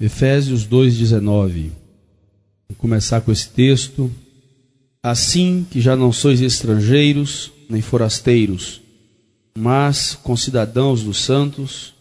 [0.00, 1.70] Efésios 2,19.
[2.68, 4.10] Vou começar com esse texto.
[5.02, 8.80] Assim que já não sois estrangeiros nem forasteiros,
[9.56, 11.94] mas concidadãos dos santos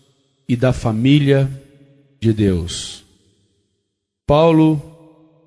[0.48, 1.50] e da família
[2.20, 3.04] de Deus.
[4.26, 4.82] Paulo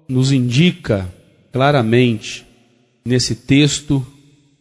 [0.09, 1.11] nos indica
[1.53, 2.47] claramente
[3.05, 4.07] nesse texto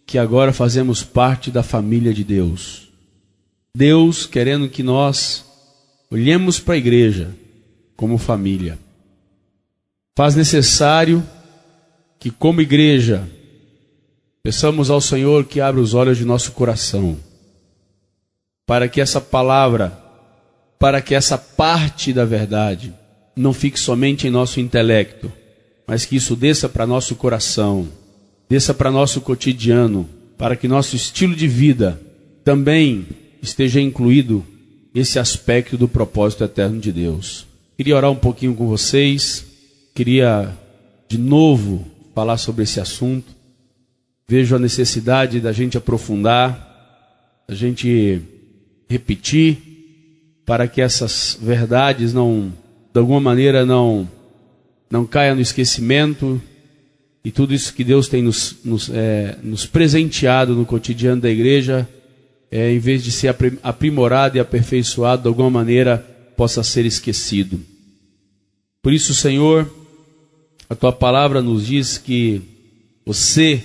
[0.05, 2.87] que agora fazemos parte da família de Deus.
[3.75, 5.45] Deus querendo que nós
[6.09, 7.35] olhemos para a igreja
[7.95, 8.77] como família.
[10.15, 11.23] Faz necessário
[12.19, 13.27] que, como igreja,
[14.43, 17.17] peçamos ao Senhor que abra os olhos de nosso coração,
[18.65, 19.97] para que essa palavra,
[20.79, 22.93] para que essa parte da verdade
[23.35, 25.31] não fique somente em nosso intelecto,
[25.87, 27.87] mas que isso desça para nosso coração,
[28.49, 31.99] desça para nosso cotidiano, para que nosso estilo de vida
[32.43, 33.05] também
[33.41, 34.45] esteja incluído
[34.93, 37.45] esse aspecto do propósito eterno de Deus.
[37.77, 39.45] Queria orar um pouquinho com vocês,
[39.93, 40.49] queria
[41.09, 43.35] de novo falar sobre esse assunto.
[44.27, 48.21] Vejo a necessidade da gente aprofundar, da gente
[48.87, 49.57] repetir,
[50.45, 52.53] para que essas verdades não,
[52.93, 54.09] de alguma maneira, não,
[54.89, 56.41] não caia no esquecimento
[57.25, 61.85] e tudo isso que Deus tem nos, nos, é, nos presenteado no cotidiano da igreja,
[62.49, 65.97] é, em vez de ser aprimorado e aperfeiçoado de alguma maneira,
[66.35, 67.59] possa ser esquecido.
[68.85, 69.67] Por isso, Senhor,
[70.69, 72.39] a tua palavra nos diz que
[73.03, 73.59] você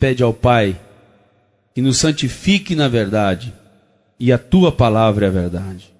[0.00, 0.80] pede ao Pai
[1.74, 3.52] que nos santifique na verdade,
[4.18, 5.92] e a tua palavra é a verdade.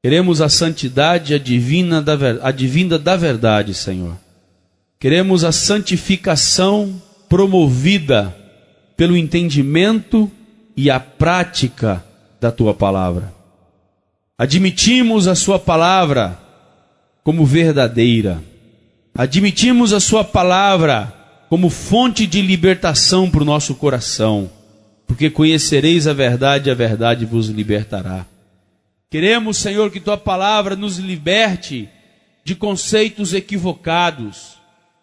[0.00, 4.16] Queremos a santidade advinda da verdade, Senhor.
[5.00, 8.32] Queremos a santificação promovida
[8.96, 10.30] pelo entendimento
[10.76, 12.04] e a prática
[12.40, 13.34] da tua palavra.
[14.38, 16.49] Admitimos a Sua palavra
[17.22, 18.42] como verdadeira.
[19.14, 21.14] Admitimos a Sua palavra
[21.48, 24.50] como fonte de libertação para o nosso coração,
[25.06, 28.24] porque conhecereis a verdade e a verdade vos libertará.
[29.10, 31.88] Queremos, Senhor, que Tua palavra nos liberte
[32.44, 34.58] de conceitos equivocados.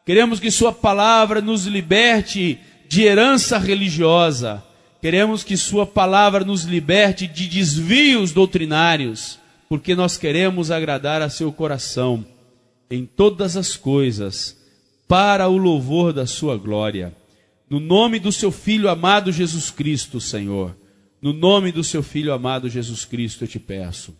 [0.05, 2.57] Queremos que Sua palavra nos liberte
[2.87, 4.63] de herança religiosa.
[5.01, 9.37] Queremos que Sua palavra nos liberte de desvios doutrinários,
[9.69, 12.25] porque nós queremos agradar a Seu coração
[12.89, 14.57] em todas as coisas,
[15.07, 17.15] para o louvor da Sua glória.
[17.69, 20.75] No nome do Seu Filho amado Jesus Cristo, Senhor.
[21.21, 24.15] No nome do Seu Filho amado Jesus Cristo, eu te peço.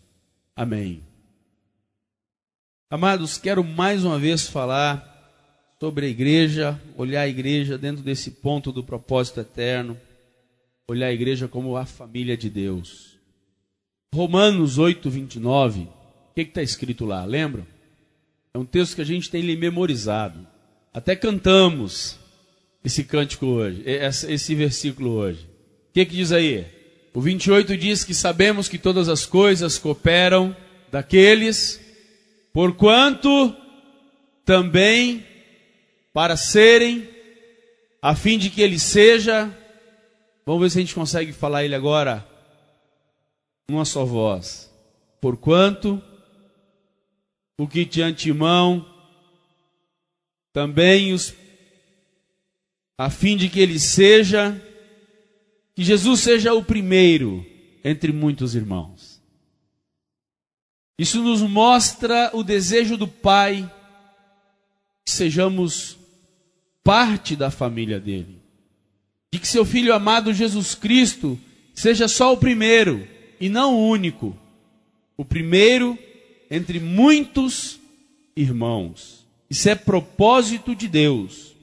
[0.56, 1.02] Amém.
[2.90, 5.16] Amados, quero mais uma vez falar
[5.79, 9.97] sobre a igreja, olhar a igreja dentro desse ponto do propósito eterno
[10.90, 13.06] olhar a igreja como a família de Deus.
[14.13, 15.88] Romanos 8, 29, o
[16.34, 17.23] que está escrito lá?
[17.25, 17.66] Lembram?
[18.53, 20.47] É um texto que a gente tem memorizado.
[20.94, 22.17] Até cantamos
[22.84, 25.44] esse cântico hoje, esse versículo hoje.
[25.90, 26.66] O que, que diz aí?
[27.13, 30.56] O 28 diz que sabemos que todas as coisas cooperam
[30.91, 31.79] daqueles,
[32.53, 33.56] porquanto
[34.46, 35.25] também
[36.13, 37.07] para serem,
[38.01, 39.53] a fim de que ele seja
[40.47, 42.25] Vamos ver se a gente consegue falar ele agora
[43.69, 44.72] numa só voz.
[45.19, 46.01] Porquanto
[47.57, 48.85] o que de antemão
[50.53, 51.33] também os
[52.97, 54.59] a fim de que ele seja
[55.75, 57.45] que Jesus seja o primeiro
[57.83, 59.22] entre muitos irmãos.
[60.97, 63.72] Isso nos mostra o desejo do Pai
[65.05, 65.97] que sejamos
[66.84, 68.41] parte da família dele
[69.31, 71.39] de que seu filho amado Jesus Cristo
[71.73, 73.07] seja só o primeiro
[73.40, 74.38] e não único,
[75.16, 75.98] o primeiro
[76.50, 77.80] entre muitos
[78.36, 79.25] irmãos.
[79.50, 81.56] Isso é propósito de Deus.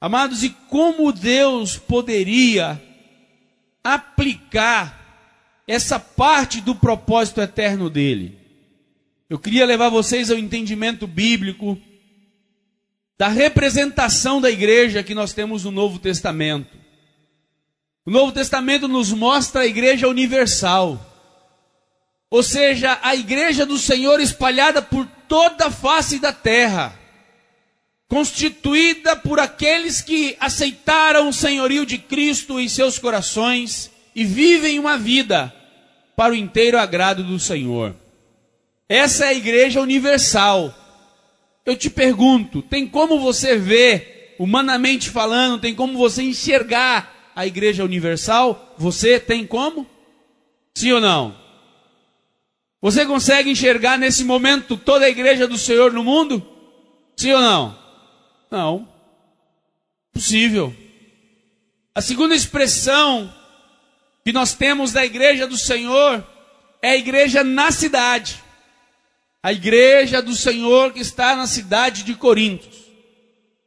[0.00, 2.80] Amados, e como Deus poderia
[3.82, 8.38] aplicar essa parte do propósito eterno dele?
[9.28, 11.78] Eu queria levar vocês ao entendimento bíblico
[13.18, 16.75] da representação da igreja que nós temos no Novo Testamento.
[18.06, 21.04] O Novo Testamento nos mostra a igreja universal,
[22.30, 26.96] ou seja, a igreja do Senhor espalhada por toda a face da terra,
[28.06, 34.96] constituída por aqueles que aceitaram o senhorio de Cristo em seus corações e vivem uma
[34.96, 35.52] vida
[36.14, 37.92] para o inteiro agrado do Senhor.
[38.88, 40.72] Essa é a igreja universal.
[41.64, 47.84] Eu te pergunto: tem como você ver, humanamente falando, tem como você enxergar a Igreja
[47.84, 48.74] Universal?
[48.78, 49.86] Você tem como?
[50.74, 51.36] Sim ou não?
[52.80, 56.46] Você consegue enxergar nesse momento toda a igreja do Senhor no mundo?
[57.16, 57.78] Sim ou não?
[58.50, 58.88] Não.
[60.12, 60.74] Possível.
[61.94, 63.32] A segunda expressão
[64.24, 66.26] que nós temos da igreja do Senhor
[66.80, 68.42] é a igreja na cidade.
[69.42, 72.76] A igreja do Senhor que está na cidade de Corintos.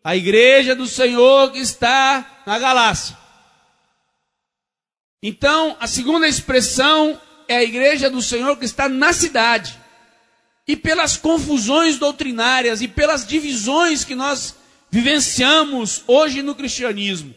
[0.04, 3.19] A igreja do Senhor que está na Galácia.
[5.22, 9.78] Então, a segunda expressão é a igreja do Senhor que está na cidade.
[10.68, 14.56] E pelas confusões doutrinárias e pelas divisões que nós
[14.90, 17.36] vivenciamos hoje no cristianismo,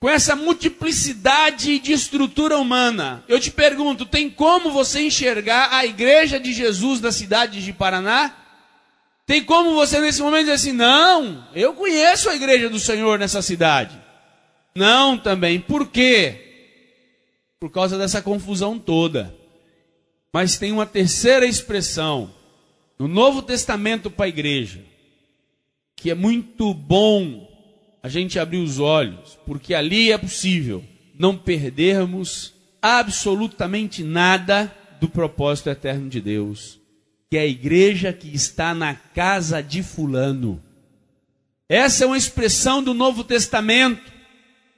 [0.00, 6.40] com essa multiplicidade de estrutura humana, eu te pergunto: tem como você enxergar a igreja
[6.40, 8.34] de Jesus da cidade de Paraná?
[9.24, 13.40] Tem como você nesse momento dizer assim: não, eu conheço a igreja do Senhor nessa
[13.40, 13.96] cidade?
[14.74, 15.60] Não, também.
[15.60, 16.51] Por quê?
[17.62, 19.32] Por causa dessa confusão toda.
[20.32, 22.28] Mas tem uma terceira expressão
[22.98, 24.80] no Novo Testamento para a igreja,
[25.94, 27.48] que é muito bom
[28.02, 30.82] a gente abrir os olhos, porque ali é possível
[31.16, 36.80] não perdermos absolutamente nada do propósito eterno de Deus,
[37.30, 40.60] que é a igreja que está na casa de Fulano.
[41.68, 44.12] Essa é uma expressão do Novo Testamento,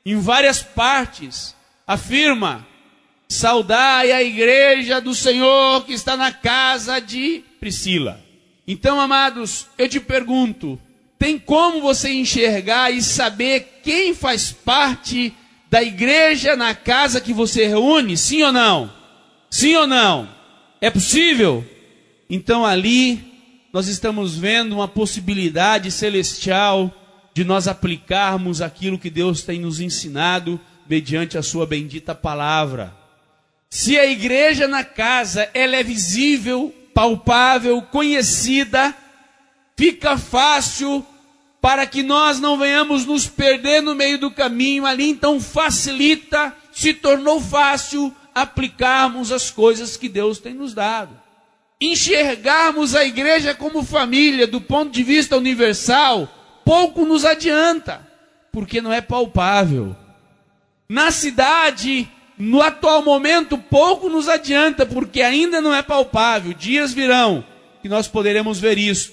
[0.04, 1.56] em várias partes,
[1.86, 2.73] afirma
[3.28, 8.20] Saudai a igreja do Senhor que está na casa de Priscila.
[8.66, 10.78] Então, amados, eu te pergunto:
[11.18, 15.34] tem como você enxergar e saber quem faz parte
[15.70, 18.16] da igreja na casa que você reúne?
[18.16, 18.92] Sim ou não?
[19.50, 20.28] Sim ou não?
[20.80, 21.64] É possível?
[22.28, 23.20] Então, ali,
[23.72, 26.92] nós estamos vendo uma possibilidade celestial
[27.34, 33.03] de nós aplicarmos aquilo que Deus tem nos ensinado mediante a Sua bendita palavra.
[33.74, 38.94] Se a igreja na casa ela é visível, palpável, conhecida,
[39.76, 41.04] fica fácil
[41.60, 46.94] para que nós não venhamos nos perder no meio do caminho ali, então facilita, se
[46.94, 51.20] tornou fácil aplicarmos as coisas que Deus tem nos dado.
[51.80, 56.28] Enxergarmos a igreja como família do ponto de vista universal,
[56.64, 58.08] pouco nos adianta,
[58.52, 59.96] porque não é palpável.
[60.88, 62.08] Na cidade,
[62.38, 66.52] no atual momento pouco nos adianta, porque ainda não é palpável.
[66.52, 67.44] Dias virão
[67.82, 69.12] que nós poderemos ver isso.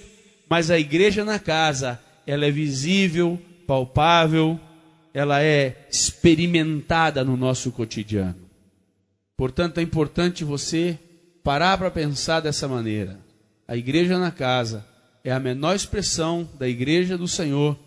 [0.50, 4.60] Mas a igreja na casa, ela é visível, palpável,
[5.14, 8.36] ela é experimentada no nosso cotidiano.
[9.38, 10.98] Portanto, é importante você
[11.44, 13.20] parar para pensar dessa maneira.
[13.68, 14.86] A igreja na casa
[15.24, 17.78] é a menor expressão da igreja do Senhor,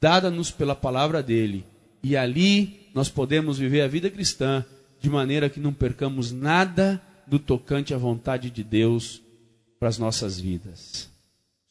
[0.00, 1.64] dada-nos pela palavra dele.
[2.02, 4.64] E ali nós podemos viver a vida cristã
[5.00, 9.22] de maneira que não percamos nada do tocante à vontade de Deus
[9.78, 11.08] para as nossas vidas.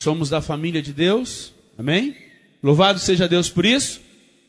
[0.02, 2.16] Somos da família de Deus, amém?
[2.64, 4.02] Louvado seja Deus por isso.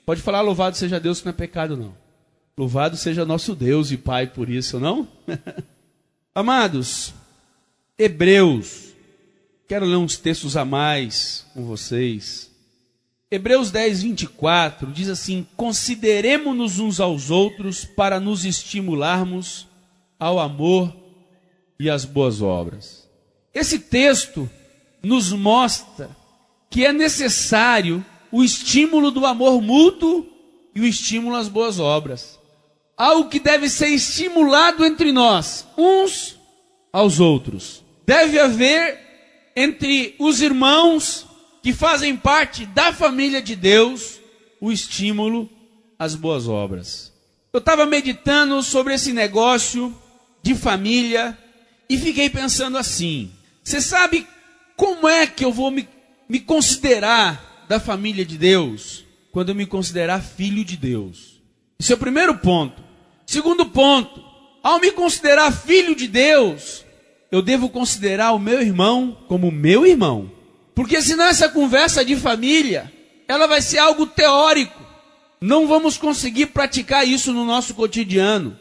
[0.06, 1.94] Pode falar louvado seja Deus que não é pecado, não.
[2.56, 5.06] Louvado seja nosso Deus e Pai por isso, não?
[6.34, 7.12] Amados,
[7.98, 8.94] Hebreus,
[9.68, 12.49] quero ler uns textos a mais com vocês.
[13.32, 19.68] Hebreus 10, 24 diz assim: Consideremos-nos uns aos outros para nos estimularmos
[20.18, 20.92] ao amor
[21.78, 23.08] e às boas obras.
[23.54, 24.50] Esse texto
[25.00, 26.10] nos mostra
[26.68, 30.26] que é necessário o estímulo do amor mútuo
[30.74, 32.36] e o estímulo às boas obras.
[32.96, 36.36] Algo que deve ser estimulado entre nós, uns
[36.92, 37.84] aos outros.
[38.04, 41.29] Deve haver entre os irmãos
[41.62, 44.20] que fazem parte da família de Deus
[44.60, 45.48] o estímulo
[45.98, 47.12] às boas obras.
[47.52, 49.94] Eu estava meditando sobre esse negócio
[50.42, 51.36] de família
[51.88, 53.30] e fiquei pensando assim:
[53.62, 54.26] você sabe
[54.76, 55.88] como é que eu vou me,
[56.28, 59.04] me considerar da família de Deus?
[59.32, 61.40] Quando eu me considerar filho de Deus.
[61.78, 62.82] Esse é o primeiro ponto.
[63.26, 64.22] Segundo ponto,
[64.62, 66.84] ao me considerar filho de Deus,
[67.30, 70.32] eu devo considerar o meu irmão como meu irmão.
[70.74, 72.92] Porque senão essa conversa de família,
[73.26, 74.80] ela vai ser algo teórico.
[75.40, 78.58] Não vamos conseguir praticar isso no nosso cotidiano.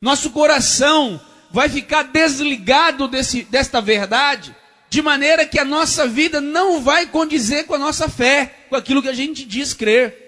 [0.00, 4.54] Nosso coração vai ficar desligado desse, desta verdade,
[4.88, 9.02] de maneira que a nossa vida não vai condizer com a nossa fé, com aquilo
[9.02, 10.22] que a gente diz crer.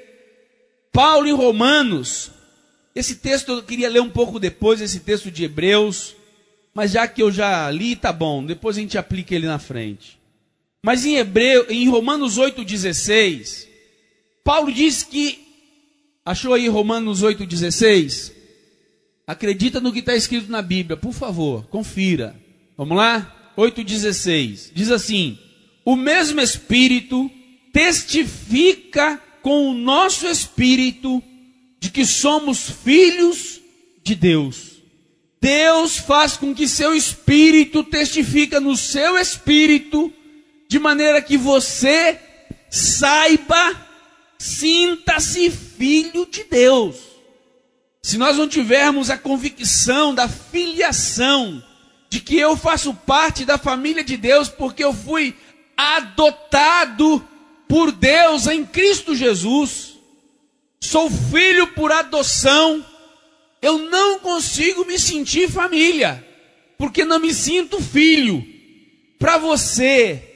[0.93, 2.31] Paulo em Romanos,
[2.95, 6.15] esse texto eu queria ler um pouco depois, esse texto de Hebreus,
[6.73, 10.19] mas já que eu já li, tá bom, depois a gente aplica ele na frente.
[10.85, 13.67] Mas em Hebreu, em Romanos 8:16,
[14.45, 15.39] Paulo diz que
[16.25, 18.35] achou aí Romanos 8:16?
[19.27, 22.39] acredita no que está escrito na Bíblia, por favor, confira.
[22.77, 23.53] Vamos lá?
[23.57, 24.71] 8,16.
[24.75, 25.39] Diz assim:
[25.85, 27.31] O mesmo Espírito
[27.73, 31.23] testifica com o nosso espírito
[31.81, 33.61] de que somos filhos
[34.03, 34.83] de Deus.
[35.41, 40.13] Deus faz com que seu espírito testifica no seu espírito,
[40.75, 42.19] de maneira que você
[42.69, 43.81] saiba,
[44.37, 46.97] sinta-se filho de Deus.
[48.03, 51.63] Se nós não tivermos a convicção da filiação,
[52.11, 55.37] de que eu faço parte da família de Deus, porque eu fui
[55.77, 57.25] adotado
[57.69, 59.95] por Deus em Cristo Jesus,
[60.81, 62.85] sou filho por adoção,
[63.63, 66.27] eu não consigo me sentir família,
[66.77, 68.45] porque não me sinto filho.
[69.21, 70.34] Para você,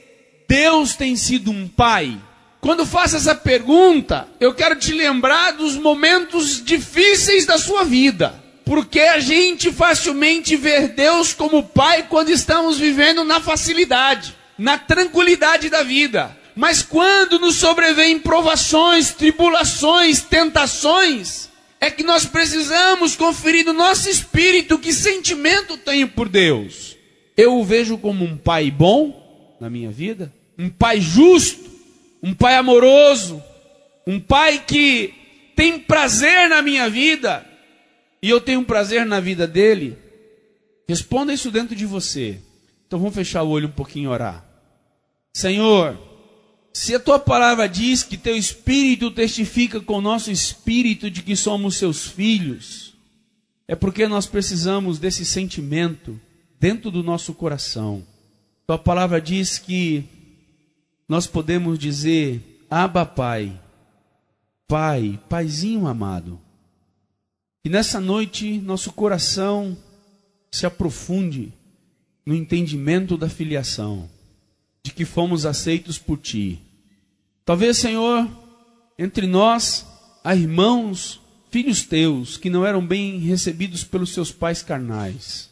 [0.49, 2.17] Deus tem sido um pai?
[2.59, 8.33] Quando faço essa pergunta, eu quero te lembrar dos momentos difíceis da sua vida.
[8.65, 15.69] Porque a gente facilmente vê Deus como pai quando estamos vivendo na facilidade, na tranquilidade
[15.69, 16.35] da vida.
[16.55, 21.47] Mas quando nos sobrevêm provações, tribulações, tentações,
[21.79, 26.97] é que nós precisamos conferir no nosso espírito que sentimento tenho por Deus.
[27.37, 31.71] Eu o vejo como um pai bom na minha vida, um pai justo,
[32.21, 33.41] um pai amoroso,
[34.05, 35.13] um pai que
[35.55, 37.47] tem prazer na minha vida
[38.21, 39.97] e eu tenho prazer na vida dele.
[40.85, 42.41] Responda isso dentro de você.
[42.85, 44.45] Então vamos fechar o olho um pouquinho e orar.
[45.33, 45.97] Senhor,
[46.73, 51.37] se a tua palavra diz que teu espírito testifica com o nosso espírito de que
[51.37, 52.97] somos seus filhos,
[53.65, 56.19] é porque nós precisamos desse sentimento
[56.59, 58.05] dentro do nosso coração.
[58.67, 60.18] Tua palavra diz que
[61.09, 63.59] nós podemos dizer: Abba, Pai,
[64.67, 66.39] Pai, Paizinho amado.
[67.65, 69.75] E nessa noite nosso coração
[70.51, 71.51] se aprofunde
[72.25, 74.07] no entendimento da filiação
[74.83, 76.59] de que fomos aceitos por ti.
[77.43, 78.29] Talvez, Senhor,
[78.97, 79.85] entre nós
[80.23, 85.49] há irmãos, filhos teus, que não eram bem recebidos pelos seus pais carnais.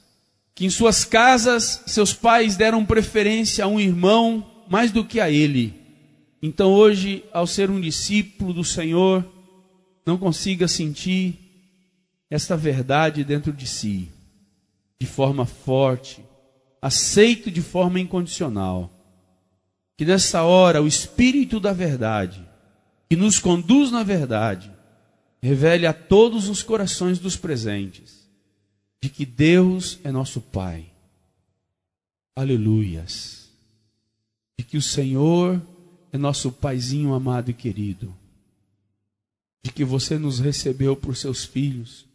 [0.54, 5.29] Que em suas casas seus pais deram preferência a um irmão mais do que a
[5.29, 5.74] ele.
[6.41, 9.25] Então hoje, ao ser um discípulo do Senhor,
[10.05, 11.39] não consiga sentir
[12.29, 14.09] esta verdade dentro de si,
[15.00, 16.24] de forma forte,
[16.81, 18.93] aceito de forma incondicional
[19.97, 22.47] que nessa hora o Espírito da Verdade,
[23.09, 24.71] que nos conduz na verdade,
[25.41, 28.29] revele a todos os corações dos presentes
[29.01, 30.86] de que Deus é nosso Pai.
[32.36, 33.47] Aleluias.
[34.60, 35.62] De que o Senhor
[36.12, 38.16] é nosso Paizinho amado e querido.
[39.64, 42.08] De que você nos recebeu por seus filhos,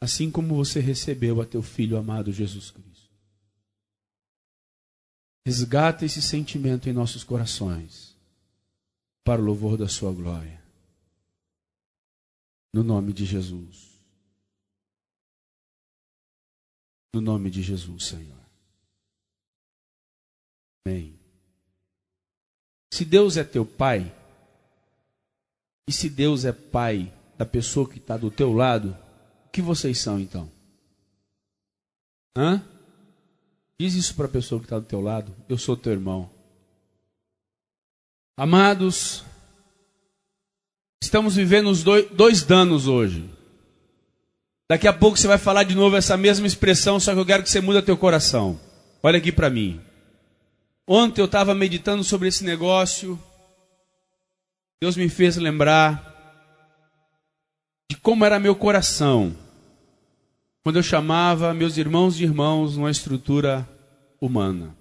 [0.00, 2.92] assim como você recebeu a teu filho amado Jesus Cristo.
[5.46, 8.16] Resgata esse sentimento em nossos corações,
[9.24, 10.62] para o louvor da Sua glória.
[12.72, 13.92] No nome de Jesus.
[17.14, 18.40] No nome de Jesus, Senhor.
[20.86, 21.21] Amém.
[22.92, 24.12] Se Deus é teu Pai,
[25.88, 28.94] e se Deus é Pai da pessoa que está do teu lado,
[29.46, 30.46] o que vocês são então?
[32.36, 32.62] Hã?
[33.80, 35.34] Diz isso para a pessoa que está do teu lado.
[35.48, 36.28] Eu sou teu irmão.
[38.36, 39.24] Amados,
[41.02, 43.26] estamos vivendo os dois, dois danos hoje.
[44.70, 47.42] Daqui a pouco você vai falar de novo essa mesma expressão, só que eu quero
[47.42, 48.60] que você mude teu coração.
[49.02, 49.80] Olha aqui para mim.
[50.86, 53.18] Ontem eu estava meditando sobre esse negócio.
[54.80, 56.10] Deus me fez lembrar
[57.90, 59.36] de como era meu coração
[60.62, 63.68] quando eu chamava meus irmãos de irmãos numa estrutura
[64.20, 64.76] humana.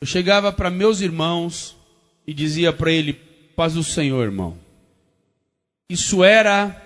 [0.00, 1.76] Eu chegava para meus irmãos
[2.26, 3.14] e dizia para ele:
[3.56, 4.58] Paz do Senhor, irmão.
[5.88, 6.80] Isso era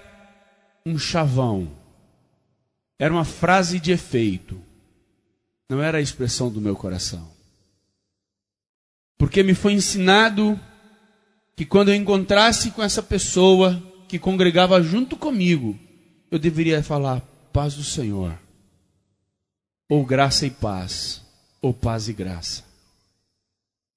[0.85, 1.71] um chavão,
[2.99, 4.61] era uma frase de efeito,
[5.71, 7.38] não era a expressão do meu coração.
[9.19, 10.59] Porque me foi ensinado
[11.57, 15.79] que quando eu encontrasse com essa pessoa que congregava junto comigo,
[16.31, 17.21] eu deveria falar:
[17.53, 18.39] paz do Senhor,
[19.89, 21.21] ou graça e paz,
[21.61, 22.65] ou paz e graça.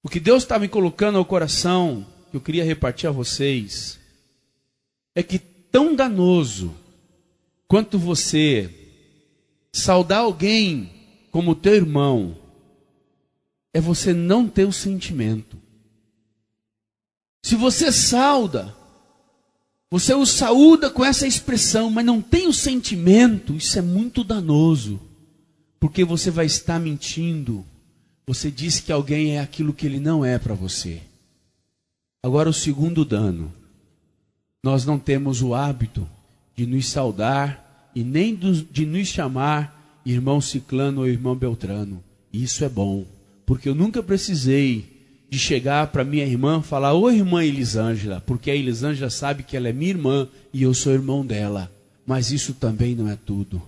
[0.02, 4.00] O que Deus está me colocando ao coração, que eu queria repartir a vocês,
[5.14, 6.74] é que tão danoso
[7.68, 8.68] quanto você
[9.72, 10.90] saudar alguém
[11.30, 12.36] como teu irmão,
[13.72, 15.56] é você não ter o sentimento.
[17.42, 18.74] Se você sauda,
[19.90, 25.00] você o saúda com essa expressão, mas não tem o sentimento, isso é muito danoso,
[25.80, 27.64] porque você vai estar mentindo.
[28.26, 31.02] Você diz que alguém é aquilo que ele não é para você.
[32.22, 33.52] Agora, o segundo dano:
[34.62, 36.08] nós não temos o hábito
[36.54, 42.02] de nos saudar e nem de nos chamar irmão Ciclano ou irmão Beltrano.
[42.32, 43.04] Isso é bom,
[43.44, 44.92] porque eu nunca precisei
[45.28, 49.68] de chegar para minha irmã falar: Ô irmã Elisângela, porque a Elisângela sabe que ela
[49.68, 51.72] é minha irmã e eu sou irmão dela.
[52.06, 53.62] Mas isso também não é tudo.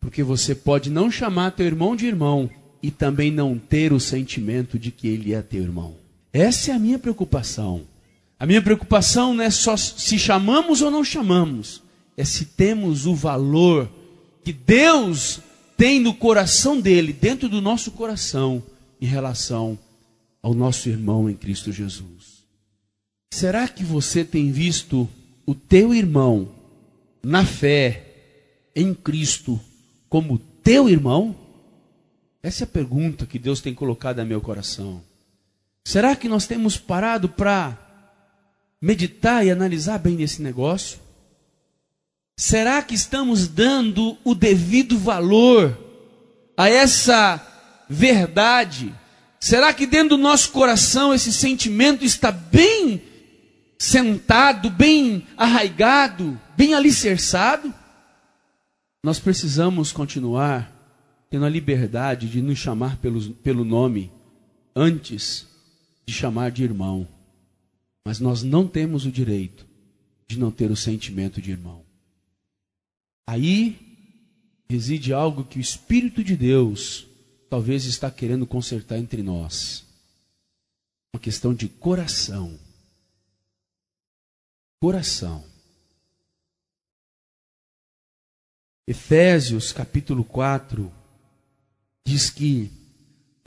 [0.00, 2.48] Porque você pode não chamar teu irmão de irmão
[2.82, 5.96] e também não ter o sentimento de que ele é teu irmão.
[6.32, 7.82] Essa é a minha preocupação.
[8.38, 11.82] A minha preocupação não é só se chamamos ou não chamamos,
[12.16, 13.90] é se temos o valor
[14.44, 15.40] que Deus
[15.76, 18.62] tem no coração dele, dentro do nosso coração,
[19.00, 19.78] em relação
[20.42, 22.44] ao nosso irmão em Cristo Jesus.
[23.32, 25.08] Será que você tem visto
[25.46, 26.48] o teu irmão
[27.22, 28.04] na fé
[28.74, 29.60] em Cristo
[30.08, 31.36] como teu irmão?
[32.42, 35.02] Essa é a pergunta que Deus tem colocado no meu coração.
[35.84, 37.76] Será que nós temos parado para
[38.80, 40.98] meditar e analisar bem esse negócio?
[42.36, 45.76] Será que estamos dando o devido valor
[46.56, 47.38] a essa
[47.88, 48.94] verdade
[49.40, 53.02] Será que dentro do nosso coração esse sentimento está bem
[53.78, 57.72] sentado, bem arraigado, bem alicerçado?
[59.04, 60.74] Nós precisamos continuar
[61.30, 64.10] tendo a liberdade de nos chamar pelo, pelo nome
[64.74, 65.46] antes
[66.04, 67.06] de chamar de irmão.
[68.04, 69.66] Mas nós não temos o direito
[70.26, 71.84] de não ter o sentimento de irmão.
[73.26, 73.78] Aí
[74.68, 77.07] reside algo que o Espírito de Deus
[77.48, 79.84] talvez está querendo consertar entre nós.
[81.14, 82.58] Uma questão de coração.
[84.80, 85.44] Coração.
[88.86, 90.92] Efésios capítulo 4
[92.06, 92.70] diz que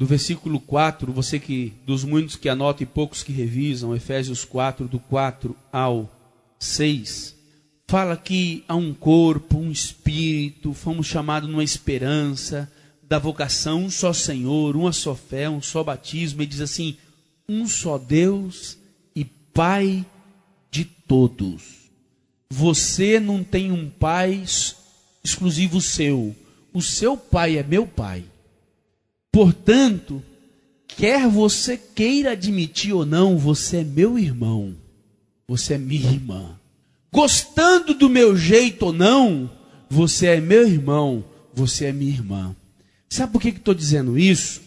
[0.02, 4.88] do versículo 4, você que dos muitos que anotam e poucos que revisam, Efésios 4
[4.88, 6.10] do 4 ao
[6.58, 7.36] 6,
[7.88, 12.68] fala que há um corpo, um espírito, fomos chamados numa esperança,
[13.12, 16.96] da vocação, um só Senhor, uma só fé, um só batismo, e diz assim:
[17.48, 18.78] um só Deus
[19.14, 20.06] e Pai
[20.72, 21.92] de todos.
[22.50, 24.42] Você não tem um pai
[25.22, 26.34] exclusivo seu,
[26.74, 28.24] o seu pai é meu pai.
[29.30, 30.24] Portanto,
[30.88, 34.74] quer você queira admitir ou não, você é meu irmão,
[35.46, 36.58] você é minha irmã.
[37.12, 39.52] Gostando do meu jeito ou não,
[39.90, 42.56] você é meu irmão, você é minha irmã.
[43.12, 44.62] Sabe por que estou dizendo isso?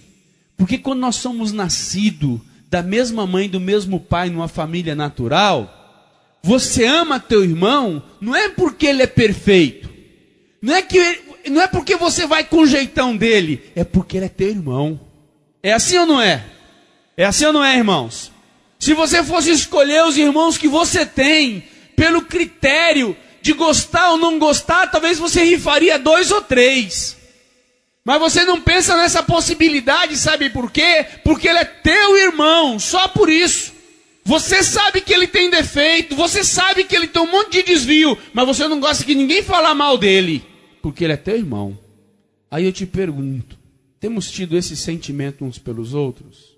[0.54, 6.84] Porque quando nós somos nascidos da mesma mãe, do mesmo pai, numa família natural, você
[6.84, 9.88] ama teu irmão, não é porque ele é perfeito,
[10.60, 14.26] não é, que, não é porque você vai com o jeitão dele, é porque ele
[14.26, 15.00] é teu irmão.
[15.62, 16.44] É assim ou não é?
[17.16, 18.30] É assim ou não é, irmãos?
[18.78, 21.64] Se você fosse escolher os irmãos que você tem,
[21.96, 27.23] pelo critério de gostar ou não gostar, talvez você rifaria dois ou três.
[28.04, 31.06] Mas você não pensa nessa possibilidade, sabe por quê?
[31.24, 33.72] Porque ele é teu irmão, só por isso.
[34.24, 38.16] Você sabe que ele tem defeito, você sabe que ele tem um monte de desvio,
[38.32, 40.44] mas você não gosta que ninguém fale mal dele,
[40.82, 41.78] porque ele é teu irmão.
[42.50, 43.58] Aí eu te pergunto:
[43.98, 46.54] temos tido esse sentimento uns pelos outros?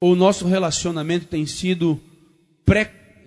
[0.00, 2.00] Ou o nosso relacionamento tem sido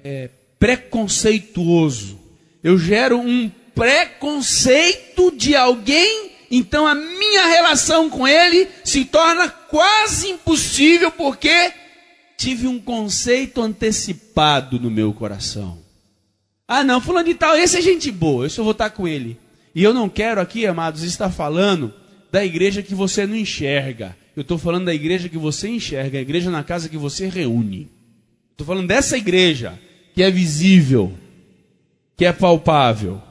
[0.03, 0.29] é,
[0.60, 2.19] preconceituoso?
[2.63, 10.29] Eu gero um preconceito de alguém então a minha relação com ele se torna quase
[10.29, 11.71] impossível porque
[12.38, 15.79] tive um conceito antecipado no meu coração.
[16.67, 19.38] Ah, não, fulano de tal, esse é gente boa, eu só vou estar com ele.
[19.73, 21.93] E eu não quero aqui, amados, estar falando
[22.31, 24.15] da igreja que você não enxerga.
[24.36, 27.89] Eu estou falando da igreja que você enxerga, a igreja na casa que você reúne.
[28.51, 29.79] Estou falando dessa igreja
[30.13, 31.13] que é visível,
[32.17, 33.21] que é palpável.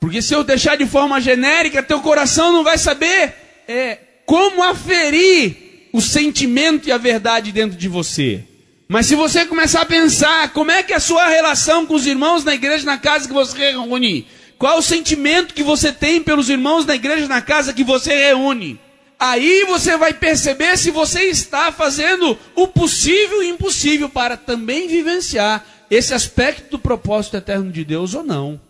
[0.00, 3.34] Porque se eu deixar de forma genérica, teu coração não vai saber
[3.68, 8.42] é, como aferir o sentimento e a verdade dentro de você.
[8.88, 12.06] Mas se você começar a pensar como é que é a sua relação com os
[12.06, 14.26] irmãos na igreja, na casa que você reúne,
[14.58, 18.80] qual o sentimento que você tem pelos irmãos na igreja, na casa que você reúne,
[19.18, 25.64] aí você vai perceber se você está fazendo o possível e impossível para também vivenciar
[25.90, 28.69] esse aspecto do propósito eterno de Deus ou não.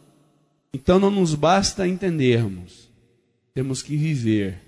[0.72, 2.88] Então não nos basta entendermos,
[3.52, 4.61] temos que viver.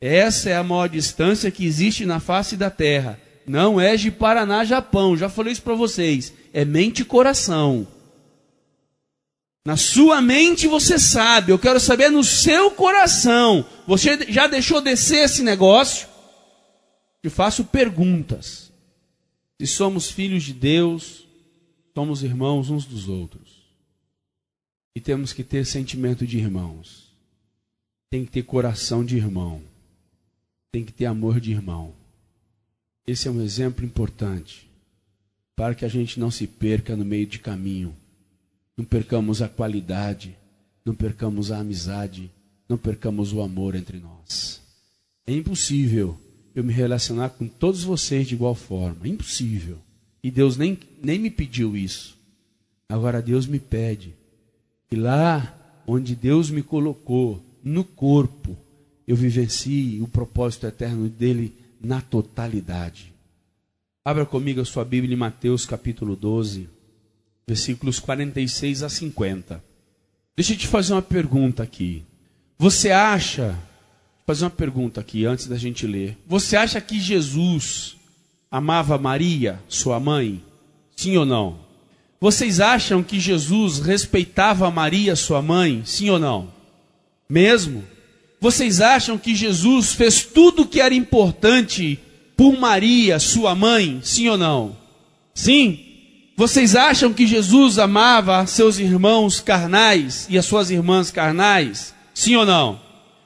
[0.00, 3.20] Essa é a maior distância que existe na face da terra.
[3.46, 5.16] Não é de Paraná, Japão.
[5.16, 6.32] Já falei isso para vocês.
[6.52, 7.86] É mente e coração.
[9.64, 13.64] Na sua mente você sabe, eu quero saber no seu coração.
[13.86, 16.08] Você já deixou descer esse negócio?
[17.22, 18.72] Te faço perguntas.
[19.60, 21.24] Se somos filhos de Deus,
[21.94, 23.51] somos irmãos uns dos outros.
[24.94, 27.12] E temos que ter sentimento de irmãos.
[28.10, 29.62] Tem que ter coração de irmão.
[30.70, 31.94] Tem que ter amor de irmão.
[33.06, 34.70] Esse é um exemplo importante
[35.56, 37.94] para que a gente não se perca no meio de caminho
[38.76, 40.36] não percamos a qualidade,
[40.84, 42.30] não percamos a amizade,
[42.68, 44.60] não percamos o amor entre nós.
[45.26, 46.18] É impossível
[46.54, 49.06] eu me relacionar com todos vocês de igual forma.
[49.06, 49.78] Impossível.
[50.22, 52.18] E Deus nem, nem me pediu isso.
[52.88, 54.14] Agora Deus me pede
[54.92, 58.54] que lá onde Deus me colocou, no corpo,
[59.08, 63.14] eu vivencie o propósito eterno dele na totalidade.
[64.04, 66.68] Abra comigo a sua Bíblia em Mateus capítulo 12
[67.46, 69.64] versículos 46 a 50.
[70.36, 72.04] Deixa eu te fazer uma pergunta aqui.
[72.58, 73.58] Você acha,
[74.26, 76.18] fazer uma pergunta aqui antes da gente ler.
[76.26, 77.96] Você acha que Jesus
[78.50, 80.44] amava Maria, sua mãe?
[80.94, 81.71] Sim ou não?
[82.22, 85.82] Vocês acham que Jesus respeitava Maria, sua mãe?
[85.84, 86.52] Sim ou não?
[87.28, 87.82] Mesmo?
[88.40, 91.98] Vocês acham que Jesus fez tudo o que era importante
[92.36, 94.00] por Maria, sua mãe?
[94.04, 94.76] Sim ou não?
[95.34, 95.80] Sim?
[96.36, 101.92] Vocês acham que Jesus amava seus irmãos carnais e as suas irmãs carnais?
[102.14, 102.78] Sim ou não?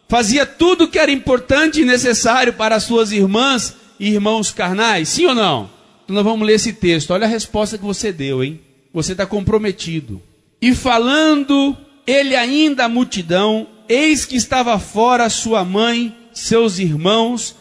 [0.09, 5.11] Fazia tudo o que era importante e necessário para as suas irmãs e irmãos carnais?
[5.11, 5.69] Sim ou não?
[6.05, 7.11] Então nós vamos ler esse texto.
[7.11, 8.59] Olha a resposta que você deu, hein?
[8.97, 10.23] Você está comprometido.
[10.59, 17.55] E falando ele ainda à multidão, eis que estava fora sua mãe, seus irmãos,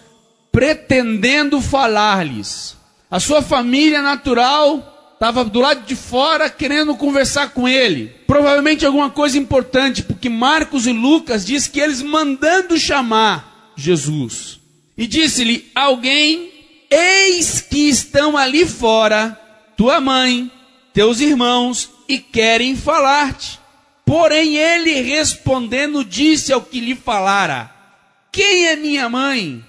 [0.50, 2.78] pretendendo falar-lhes.
[3.12, 8.16] A sua família natural estava do lado de fora querendo conversar com ele.
[8.26, 14.62] Provavelmente alguma coisa importante, porque Marcos e Lucas diz que eles mandando chamar Jesus.
[14.98, 16.50] E disse-lhe: Alguém,
[16.90, 19.38] eis que estão ali fora,
[19.76, 20.50] tua mãe,
[20.96, 23.60] teus irmãos, e querem falar-te.
[24.06, 27.70] Porém, ele respondendo, disse ao que lhe falara:
[28.32, 29.64] Quem é minha mãe?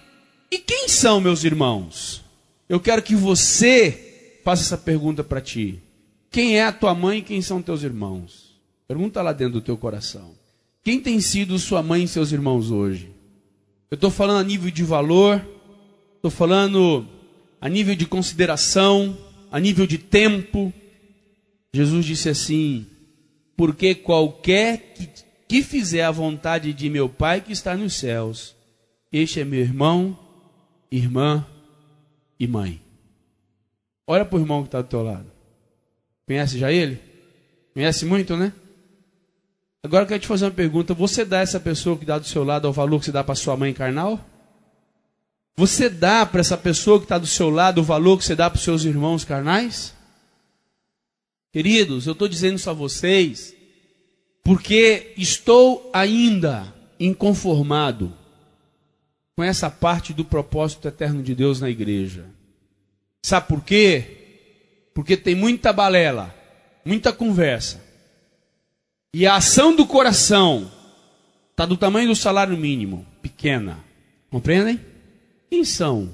[0.50, 2.24] E quem são meus irmãos?
[2.68, 5.82] Eu quero que você faço essa pergunta para ti:
[6.30, 8.56] quem é a tua mãe e quem são teus irmãos?
[8.86, 10.34] Pergunta lá dentro do teu coração.
[10.84, 13.10] Quem tem sido sua mãe e seus irmãos hoje?
[13.90, 15.44] Eu estou falando a nível de valor,
[16.14, 17.04] estou falando
[17.60, 19.18] a nível de consideração,
[19.50, 20.72] a nível de tempo.
[21.76, 22.86] Jesus disse assim:
[23.54, 25.08] porque qualquer que,
[25.46, 28.56] que fizer a vontade de meu Pai que está nos céus,
[29.12, 30.18] este é meu irmão,
[30.90, 31.46] irmã
[32.40, 32.80] e mãe.
[34.06, 35.26] Olha para o irmão que está do teu lado.
[36.26, 36.98] Conhece já ele?
[37.74, 38.54] Conhece muito, né?
[39.82, 40.94] Agora eu quero te fazer uma pergunta.
[40.94, 43.34] Você dá essa pessoa que está do seu lado ao valor que você dá para
[43.34, 44.18] sua mãe carnal?
[45.56, 48.48] Você dá para essa pessoa que está do seu lado o valor que você dá
[48.48, 49.95] para os seus irmãos carnais?
[51.56, 53.56] Queridos, eu estou dizendo isso a vocês
[54.44, 58.12] porque estou ainda inconformado
[59.34, 62.26] com essa parte do propósito eterno de Deus na igreja.
[63.24, 64.90] Sabe por quê?
[64.92, 66.34] Porque tem muita balela,
[66.84, 67.82] muita conversa.
[69.14, 70.70] E a ação do coração
[71.52, 73.82] está do tamanho do salário mínimo, pequena.
[74.28, 74.78] Compreendem?
[75.48, 76.12] Quem são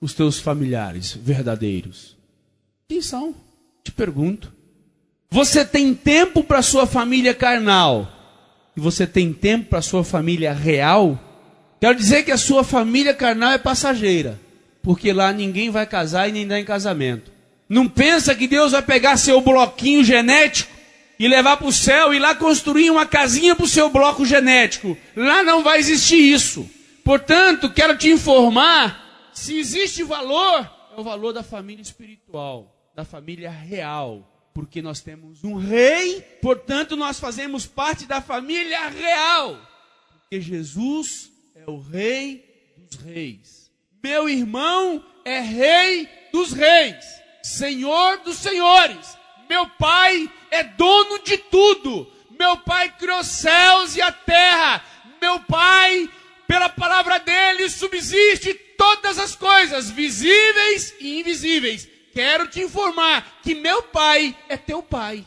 [0.00, 2.16] os teus familiares verdadeiros?
[2.88, 3.34] Quem são?
[3.82, 4.56] Te pergunto.
[5.30, 8.10] Você tem tempo para sua família carnal
[8.76, 11.18] e você tem tempo para sua família real?
[11.80, 14.38] Quero dizer que a sua família carnal é passageira
[14.88, 17.30] porque lá ninguém vai casar e nem dar em casamento.
[17.68, 20.72] Não pensa que Deus vai pegar seu bloquinho genético
[21.18, 24.96] e levar para o céu e lá construir uma casinha para o seu bloco genético.
[25.14, 26.66] Lá não vai existir isso.
[27.04, 33.50] Portanto, quero te informar: se existe valor, é o valor da família espiritual, da família
[33.50, 34.37] real.
[34.58, 39.56] Porque nós temos um rei, portanto, nós fazemos parte da família real.
[40.10, 43.70] Porque Jesus é o rei dos reis.
[44.02, 47.04] Meu irmão é rei dos reis,
[47.40, 49.16] senhor dos senhores.
[49.48, 52.12] Meu pai é dono de tudo.
[52.36, 54.84] Meu pai criou céus e a terra.
[55.20, 56.10] Meu pai,
[56.48, 61.88] pela palavra dele, subsiste todas as coisas, visíveis e invisíveis.
[62.12, 65.24] Quero te informar que meu pai é teu pai.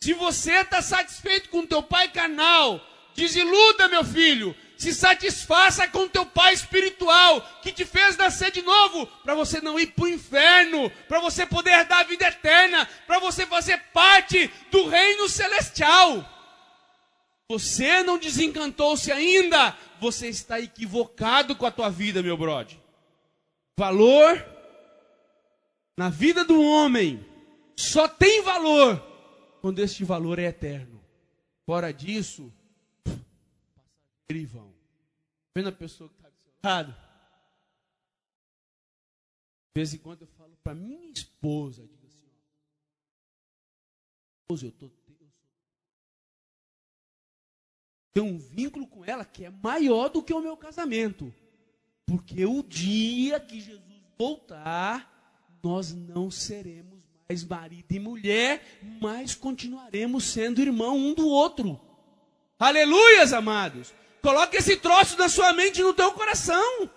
[0.00, 2.80] Se você está satisfeito com teu pai carnal,
[3.14, 9.06] desiluda, meu filho se satisfaça com teu pai espiritual que te fez nascer de novo,
[9.24, 13.18] para você não ir para o inferno, para você poder dar a vida eterna, para
[13.18, 16.24] você fazer parte do reino celestial.
[17.50, 22.80] você não desencantou-se ainda, você está equivocado com a tua vida, meu brode.
[23.76, 24.46] Valor
[25.98, 27.26] na vida do homem
[27.76, 29.02] só tem valor
[29.60, 31.04] quando este valor é eterno.
[31.66, 32.52] Fora disso,
[34.28, 34.72] eles vão.
[35.52, 36.92] Vendo a pessoa que está do seu lado?
[36.92, 37.00] De
[39.74, 42.30] vez em quando eu falo para minha esposa, digo assim,
[44.40, 44.88] esposa, eu tô
[48.12, 51.32] tenho um vínculo com ela que é maior do que o meu casamento.
[52.04, 55.17] Porque o dia que Jesus voltar,
[55.62, 58.62] nós não seremos mais marido e mulher,
[59.00, 61.78] mas continuaremos sendo irmão um do outro.
[62.58, 63.92] Aleluias, amados.
[64.22, 66.90] Coloque esse troço na sua mente e no teu coração.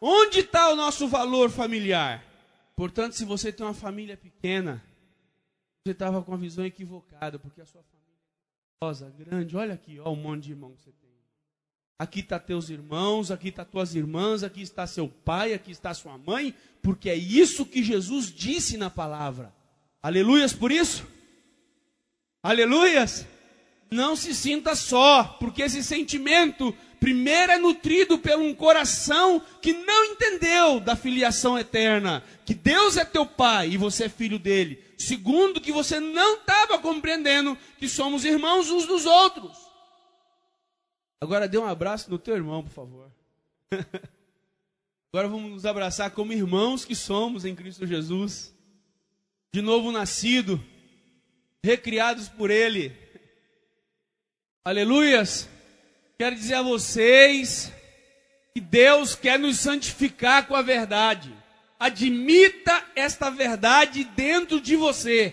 [0.00, 2.22] Onde está o nosso valor familiar?
[2.74, 4.84] Portanto, se você tem uma família pequena,
[5.82, 7.96] você estava com a visão equivocada, porque a sua família
[9.06, 9.56] é grande.
[9.56, 11.05] Olha aqui, olha o monte de irmão que você tem.
[11.98, 16.18] Aqui está teus irmãos, aqui está tuas irmãs, aqui está seu pai, aqui está sua
[16.18, 19.52] mãe, porque é isso que Jesus disse na palavra.
[20.02, 21.06] Aleluias por isso?
[22.42, 23.26] Aleluias?
[23.90, 30.04] não se sinta só, porque esse sentimento, primeiro, é nutrido por um coração que não
[30.06, 34.82] entendeu da filiação eterna, que Deus é teu pai e você é filho dele.
[34.98, 39.65] Segundo, que você não estava compreendendo que somos irmãos uns dos outros.
[41.20, 43.10] Agora dê um abraço no teu irmão, por favor.
[45.12, 48.54] Agora vamos nos abraçar como irmãos que somos em Cristo Jesus.
[49.52, 50.62] De novo nascido,
[51.64, 53.06] recriados por Ele
[54.66, 55.48] Aleluias.
[56.18, 57.72] Quero dizer a vocês
[58.52, 61.32] que Deus quer nos santificar com a verdade.
[61.78, 65.32] Admita esta verdade dentro de você.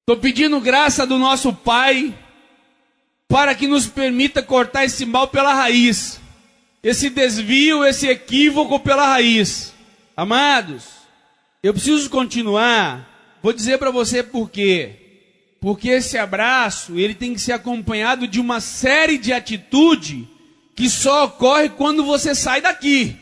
[0.00, 2.16] Estou pedindo graça do nosso Pai
[3.28, 6.20] para que nos permita cortar esse mal pela raiz,
[6.82, 9.74] esse desvio, esse equívoco pela raiz.
[10.16, 10.84] Amados,
[11.62, 13.38] eu preciso continuar.
[13.42, 15.06] Vou dizer para você por quê.
[15.60, 20.28] Porque esse abraço, ele tem que ser acompanhado de uma série de atitude
[20.76, 23.16] que só ocorre quando você sai daqui.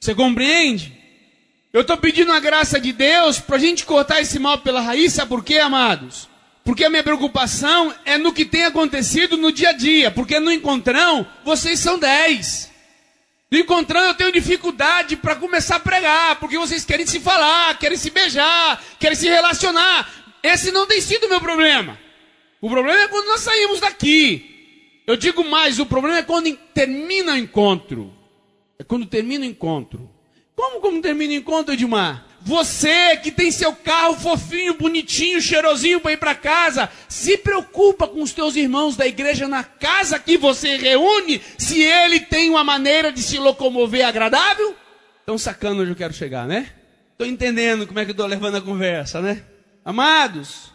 [0.00, 0.92] Você compreende?
[1.72, 5.12] Eu estou pedindo a graça de Deus para a gente cortar esse mal pela raiz,
[5.12, 6.28] sabe por quê, amados?
[6.68, 10.10] Porque a minha preocupação é no que tem acontecido no dia a dia.
[10.10, 12.70] Porque no encontrão, vocês são dez.
[13.50, 17.96] No encontrão eu tenho dificuldade para começar a pregar, porque vocês querem se falar, querem
[17.96, 20.36] se beijar, querem se relacionar.
[20.42, 21.98] Esse não tem sido o meu problema.
[22.60, 25.02] O problema é quando nós saímos daqui.
[25.06, 28.12] Eu digo mais, o problema é quando termina o encontro.
[28.78, 30.06] É quando termina o encontro.
[30.54, 32.27] Como, como termina o encontro, Edmar?
[32.42, 38.22] Você que tem seu carro fofinho, bonitinho, cheirosinho para ir para casa, se preocupa com
[38.22, 43.12] os teus irmãos da igreja na casa que você reúne, se ele tem uma maneira
[43.12, 44.74] de se locomover agradável?
[45.20, 46.70] Estão sacando onde eu quero chegar, né?
[47.12, 49.42] Estou entendendo como é que eu estou levando a conversa, né?
[49.84, 50.72] Amados,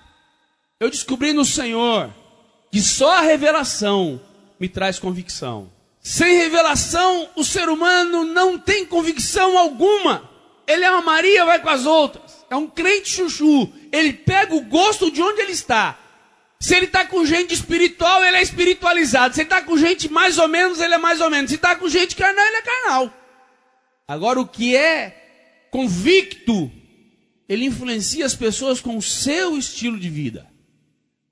[0.79, 2.13] eu descobri no Senhor
[2.71, 4.21] que só a revelação
[4.59, 5.71] me traz convicção.
[6.01, 10.32] Sem revelação, o ser humano não tem convicção alguma.
[10.67, 12.45] Ele é uma Maria, vai com as outras.
[12.49, 13.71] É um crente chuchu.
[13.91, 15.99] Ele pega o gosto de onde ele está.
[16.59, 19.33] Se ele está com gente espiritual, ele é espiritualizado.
[19.33, 21.49] Se ele está com gente mais ou menos, ele é mais ou menos.
[21.49, 23.13] Se está com gente carnal, ele é carnal.
[24.07, 26.71] Agora, o que é convicto
[27.47, 30.47] ele influencia as pessoas com o seu estilo de vida.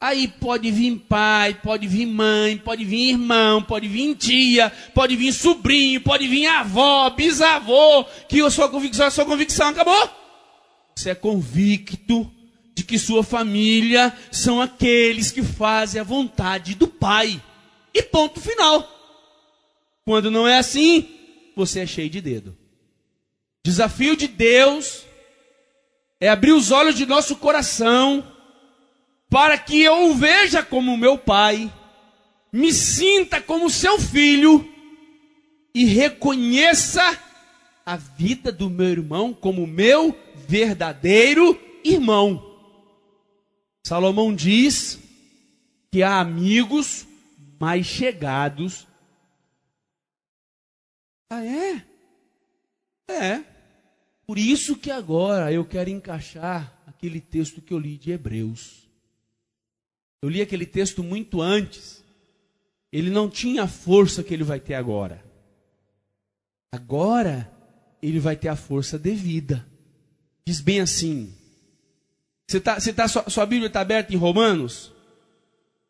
[0.02, 5.32] Aí pode vir pai, pode vir mãe, pode vir irmão, pode vir tia, pode vir
[5.32, 10.10] sobrinho, pode vir avó, bisavô, que a sua convicção, a sua convicção acabou.
[10.96, 12.32] Você é convicto
[12.74, 17.40] de que sua família são aqueles que fazem a vontade do pai.
[17.94, 18.90] E ponto final.
[20.04, 21.08] Quando não é assim,
[21.56, 22.58] você é cheio de dedo.
[23.64, 25.04] Desafio de Deus
[26.20, 28.31] é abrir os olhos de nosso coração
[29.32, 31.74] para que eu o veja como meu pai,
[32.52, 34.70] me sinta como seu filho
[35.74, 37.02] e reconheça
[37.86, 42.46] a vida do meu irmão como meu verdadeiro irmão.
[43.88, 45.00] Salomão diz
[45.90, 47.08] que há amigos
[47.58, 48.86] mais chegados.
[51.30, 51.86] Ah, é?
[53.08, 53.44] É.
[54.28, 58.81] Por isso que agora eu quero encaixar aquele texto que eu li de Hebreus.
[60.22, 62.04] Eu li aquele texto muito antes.
[62.92, 65.24] Ele não tinha a força que ele vai ter agora.
[66.72, 67.52] Agora
[68.02, 69.66] ele vai ter a força devida.
[70.46, 71.34] Diz bem assim.
[72.48, 74.92] Você tá, você tá, sua, sua Bíblia está aberta em Romanos?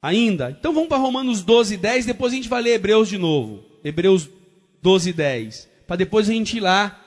[0.02, 0.52] Ainda?
[0.52, 3.64] Então vamos para Romanos 12, 10, depois a gente vai ler Hebreus de novo.
[3.84, 4.30] Hebreus
[4.82, 5.70] 12, 10.
[5.86, 7.00] Para depois a gente ir lá.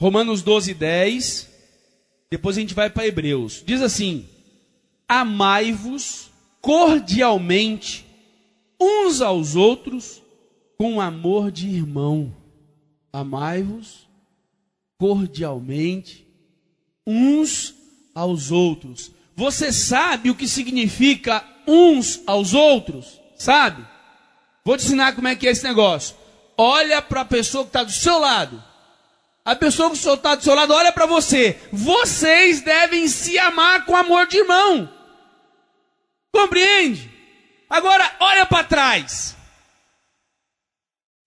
[0.00, 1.48] Romanos 12, 10.
[2.30, 3.62] Depois a gente vai para Hebreus.
[3.64, 4.28] Diz assim:
[5.08, 8.04] Amai-vos cordialmente
[8.80, 10.22] uns aos outros
[10.76, 12.34] com amor de irmão.
[13.12, 14.06] Amai-vos
[14.98, 16.26] cordialmente
[17.06, 17.74] uns
[18.14, 19.10] aos outros.
[19.34, 23.20] Você sabe o que significa uns aos outros?
[23.36, 23.86] Sabe?
[24.64, 26.16] Vou te ensinar como é que é esse negócio.
[26.56, 28.62] Olha para a pessoa que está do seu lado.
[29.44, 31.58] A pessoa que está do seu lado olha para você.
[31.72, 34.97] Vocês devem se amar com amor de irmão.
[36.32, 37.10] Compreende?
[37.68, 39.36] Agora, olha para trás.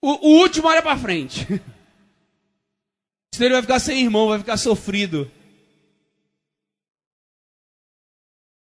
[0.01, 1.45] O, o, último olha para frente.
[3.33, 5.31] Senão ele vai ficar sem irmão, vai ficar sofrido.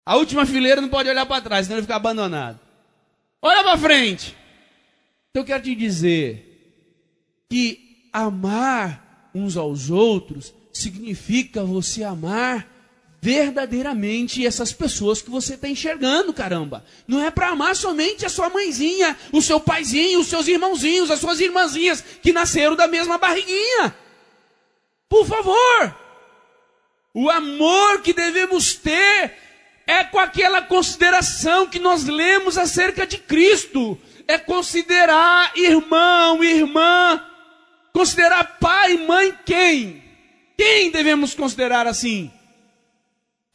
[0.05, 2.59] A última fileira não pode olhar para trás, senão ele fica abandonado.
[3.41, 4.35] Olha para frente.
[5.29, 12.76] Então eu quero te dizer que amar uns aos outros significa você amar
[13.21, 16.83] verdadeiramente essas pessoas que você está enxergando, caramba.
[17.07, 21.19] Não é para amar somente a sua mãezinha, o seu paizinho, os seus irmãozinhos, as
[21.19, 23.95] suas irmãzinhas que nasceram da mesma barriguinha.
[25.09, 25.95] Por favor.
[27.13, 29.33] O amor que devemos ter
[29.87, 33.97] é com aquela consideração que nós lemos acerca de Cristo.
[34.27, 37.23] É considerar irmão, irmã,
[37.93, 40.03] considerar pai, mãe, quem?
[40.57, 42.31] Quem devemos considerar assim?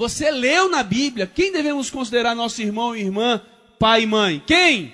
[0.02, 3.40] Você leu na Bíblia, quem devemos considerar nosso irmão e irmã,
[3.78, 4.42] pai e mãe?
[4.44, 4.92] Quem?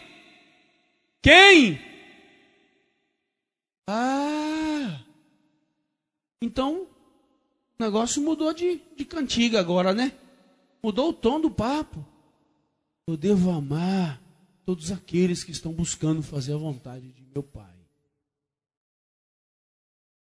[1.22, 1.80] Quem?
[3.86, 5.02] Ah!
[6.42, 10.12] Então, o negócio mudou de, de cantiga agora, né?
[10.82, 12.06] Mudou o tom do papo.
[13.06, 14.22] Eu devo amar
[14.66, 17.78] todos aqueles que estão buscando fazer a vontade de meu Pai.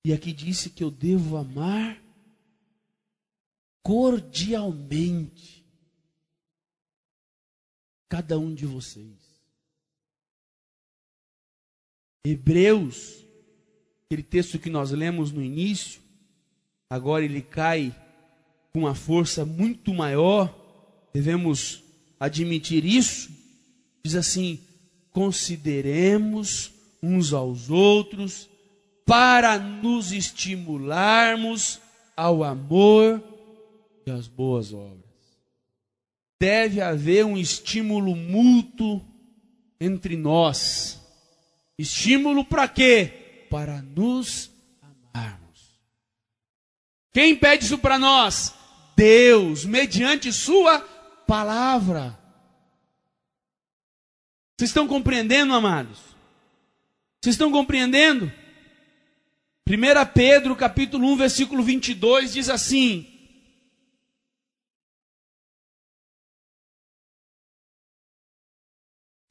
[0.04, 2.03] E aqui disse que eu devo amar
[3.84, 5.64] cordialmente
[8.08, 9.34] cada um de vocês.
[12.26, 13.26] Hebreus,
[14.06, 16.02] aquele texto que nós lemos no início,
[16.90, 17.94] agora ele cai
[18.72, 20.56] com uma força muito maior,
[21.14, 21.84] devemos
[22.18, 23.30] admitir isso.
[24.06, 24.60] Diz assim:
[25.12, 28.50] consideremos uns aos outros
[29.06, 31.82] para nos estimularmos
[32.16, 33.33] ao amor
[34.06, 35.04] e às boas obras.
[36.40, 39.02] Deve haver um estímulo mútuo
[39.80, 41.02] entre nós.
[41.78, 43.48] Estímulo para quê?
[43.50, 45.80] Para nos amarmos.
[47.14, 48.54] Quem pede isso para nós?
[48.96, 50.80] Deus, mediante Sua
[51.26, 52.20] palavra.
[54.58, 56.00] Vocês estão compreendendo, amados?
[57.22, 58.32] Vocês estão compreendendo?
[59.68, 59.72] 1
[60.14, 63.13] Pedro, capítulo 1, versículo 22, diz assim: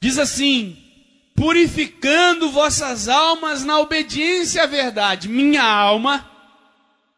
[0.03, 0.77] Diz assim:
[1.33, 5.29] purificando vossas almas na obediência à verdade.
[5.29, 6.29] Minha alma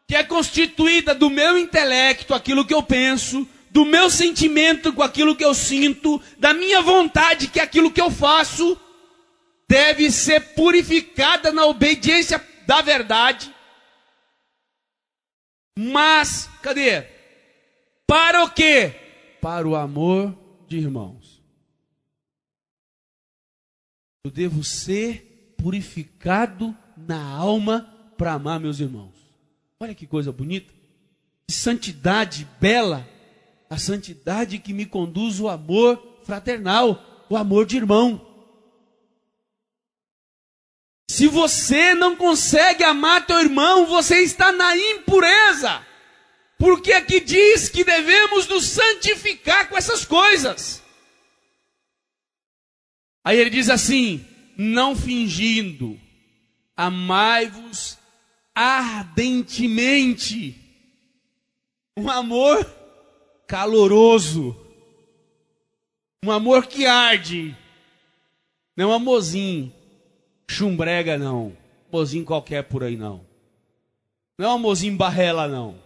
[0.07, 5.35] que é constituída do meu intelecto, aquilo que eu penso, do meu sentimento com aquilo
[5.35, 8.79] que eu sinto, da minha vontade, que é aquilo que eu faço,
[9.67, 13.51] deve ser purificada na obediência da verdade.
[15.75, 17.03] Mas, cadê?
[18.05, 18.93] Para o quê?
[19.41, 21.24] Para o amor de irmãos.
[24.25, 29.13] Eu devo ser purificado na alma para amar meus irmãos.
[29.79, 30.73] Olha que coisa bonita.
[31.47, 33.07] Que santidade bela.
[33.69, 38.19] A santidade que me conduz o amor fraternal, o amor de irmão.
[41.07, 45.85] Se você não consegue amar teu irmão, você está na impureza.
[46.57, 50.83] Porque aqui diz que devemos nos santificar com essas coisas.
[53.25, 54.23] Aí ele diz assim:
[54.55, 55.99] não fingindo,
[56.77, 57.97] amai-vos
[58.53, 60.61] ardentemente.
[61.97, 62.63] Um amor
[63.47, 64.55] caloroso.
[66.23, 67.57] Um amor que arde.
[68.77, 69.73] Não é um amorzinho
[70.49, 71.57] chumbrega, não.
[71.89, 73.25] Amorzinho qualquer por aí, não.
[74.37, 75.79] Não é um amorzinho barrela, não.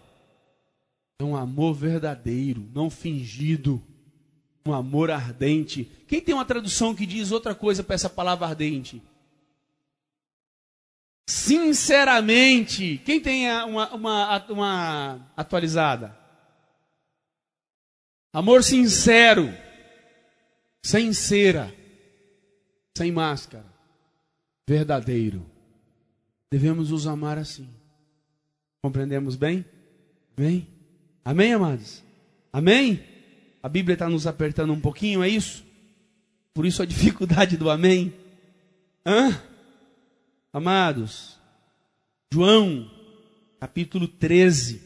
[1.18, 3.82] É um amor verdadeiro, não fingido.
[4.64, 5.90] Um amor ardente.
[6.06, 9.02] Quem tem uma tradução que diz outra coisa para essa palavra ardente?
[11.30, 13.00] sinceramente.
[13.04, 16.16] Quem tem uma, uma, uma atualizada?
[18.32, 19.52] Amor sincero.
[20.82, 21.74] sem cera,
[22.96, 23.66] sem máscara,
[24.66, 25.44] verdadeiro.
[26.50, 27.68] Devemos os amar assim.
[28.82, 29.64] Compreendemos bem?
[30.36, 30.66] Bem?
[31.24, 32.02] Amém, amados?
[32.52, 33.04] Amém?
[33.62, 35.64] A Bíblia está nos apertando um pouquinho, é isso?
[36.54, 38.12] Por isso a dificuldade do amém.
[39.04, 39.40] Hã?
[40.52, 41.38] Amados,
[42.32, 42.90] João,
[43.60, 44.80] capítulo 13.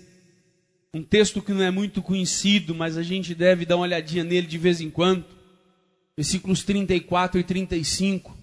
[0.92, 4.46] Um texto que não é muito conhecido, mas a gente deve dar uma olhadinha nele
[4.46, 5.24] de vez em quando.
[6.16, 8.36] Versículos 34 e 35.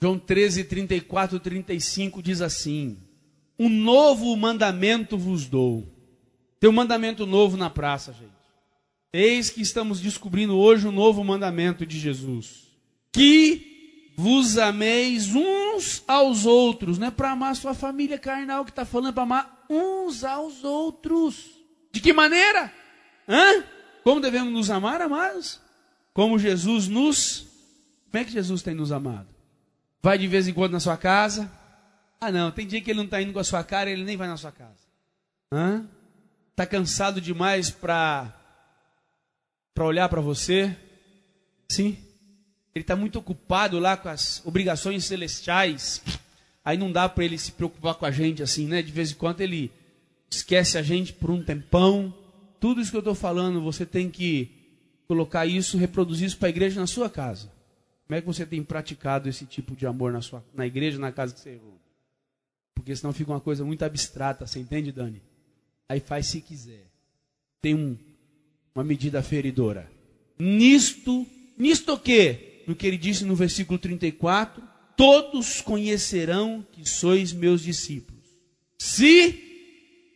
[0.00, 2.98] João 13, 34 e 35 diz assim:
[3.58, 5.86] Um novo mandamento vos dou.
[6.60, 8.41] Tem um mandamento novo na praça, gente.
[9.12, 12.68] Eis que estamos descobrindo hoje um novo mandamento de Jesus.
[13.12, 16.98] Que vos ameis uns aos outros.
[16.98, 20.64] Não é para amar sua família carnal que está falando, é para amar uns aos
[20.64, 21.50] outros.
[21.92, 22.72] De que maneira?
[23.28, 23.64] Hã?
[24.02, 25.60] Como devemos nos amar, amados?
[26.14, 27.46] Como Jesus nos.
[28.10, 29.28] Como é que Jesus tem nos amado?
[30.02, 31.52] Vai de vez em quando na sua casa?
[32.18, 34.16] Ah, não, tem dia que ele não está indo com a sua cara, ele nem
[34.16, 34.86] vai na sua casa.
[35.52, 35.86] Hã?
[36.50, 38.41] Está cansado demais para
[39.74, 40.76] para olhar para você?
[41.68, 41.96] Sim.
[42.74, 46.02] Ele está muito ocupado lá com as obrigações celestiais.
[46.64, 48.82] Aí não dá para ele se preocupar com a gente assim, né?
[48.82, 49.70] De vez em quando ele
[50.30, 52.14] esquece a gente por um tempão.
[52.60, 54.50] Tudo isso que eu estou falando, você tem que
[55.06, 57.50] colocar isso, reproduzir isso para a igreja na sua casa.
[58.06, 61.12] Como é que você tem praticado esse tipo de amor na, sua, na igreja, na
[61.12, 61.80] casa que você reúne?
[62.74, 65.22] Porque senão fica uma coisa muito abstrata, você entende, Dani?
[65.88, 66.86] Aí faz se quiser.
[67.60, 67.96] Tem um,
[68.74, 69.90] uma medida feridora.
[70.38, 72.64] Nisto, nisto o quê?
[72.66, 74.62] No que ele disse no versículo 34,
[74.96, 78.22] todos conhecerão que sois meus discípulos.
[78.78, 79.52] Se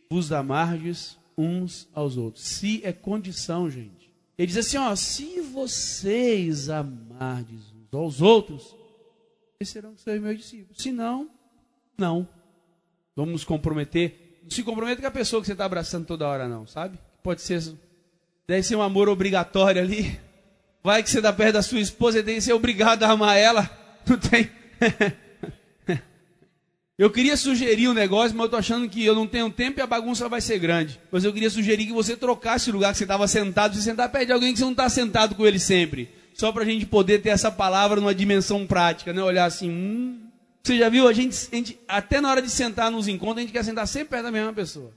[0.09, 2.43] vos amardes uns aos outros.
[2.43, 4.11] Se é condição, gente.
[4.37, 8.75] Ele diz assim, ó, se vocês amardes uns aos outros,
[9.63, 10.81] serão que sois meus discípulos.
[10.81, 11.29] Se não,
[11.97, 12.27] não.
[13.15, 14.39] Vamos nos comprometer.
[14.43, 16.97] Não se comprometa com a pessoa que você está abraçando toda hora, não, sabe?
[17.23, 17.61] Pode ser
[18.47, 20.17] Deve ser um amor obrigatório ali.
[20.81, 23.37] Vai que você dá perto da sua esposa e tem que ser obrigado a amar
[23.37, 23.69] ela.
[24.07, 24.49] Não tem.
[26.97, 29.81] eu queria sugerir um negócio, mas eu estou achando que eu não tenho tempo e
[29.81, 30.97] a bagunça vai ser grande.
[31.11, 34.07] Mas eu queria sugerir que você trocasse o lugar que você estava sentado e sentar
[34.09, 36.09] perto de alguém que você não está sentado com ele sempre.
[36.33, 39.21] Só para a gente poder ter essa palavra numa dimensão prática, né?
[39.21, 40.21] Olhar assim, hum.
[40.63, 41.05] Você já viu?
[41.05, 43.85] A gente, a gente, até na hora de sentar nos encontros, a gente quer sentar
[43.89, 44.93] sempre perto da mesma pessoa.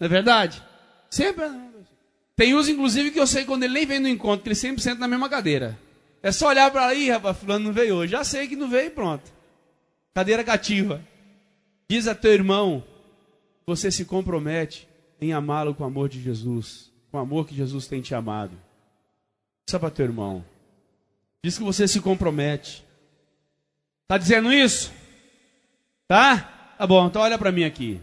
[0.00, 0.62] Não é verdade?
[1.10, 1.73] Sempre perto da mesma
[2.36, 4.82] tem uns, inclusive, que eu sei quando ele nem vem no encontro, que ele sempre
[4.82, 5.78] senta na mesma cadeira.
[6.22, 8.12] É só olhar para aí, rapaz, fulano não veio hoje.
[8.12, 9.30] Já sei que não veio e pronto.
[10.14, 11.02] Cadeira cativa.
[11.88, 12.82] Diz a teu irmão,
[13.66, 14.88] você se compromete
[15.20, 18.56] em amá-lo com o amor de Jesus, com o amor que Jesus tem te amado.
[19.68, 20.44] Só para teu irmão.
[21.44, 22.84] Diz que você se compromete.
[24.08, 24.92] Tá dizendo isso?
[26.08, 26.74] Tá?
[26.78, 28.00] Tá bom, então olha para mim aqui.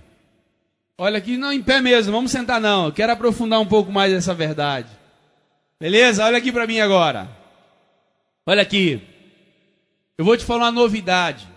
[1.04, 2.86] Olha aqui, não em pé mesmo, vamos sentar não.
[2.86, 4.88] Eu quero aprofundar um pouco mais essa verdade.
[5.80, 6.24] Beleza?
[6.24, 7.28] Olha aqui para mim agora.
[8.46, 9.02] Olha aqui.
[10.16, 11.48] Eu vou te falar uma novidade.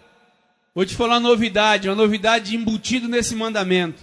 [0.74, 4.02] Vou te falar uma novidade, uma novidade embutido nesse mandamento.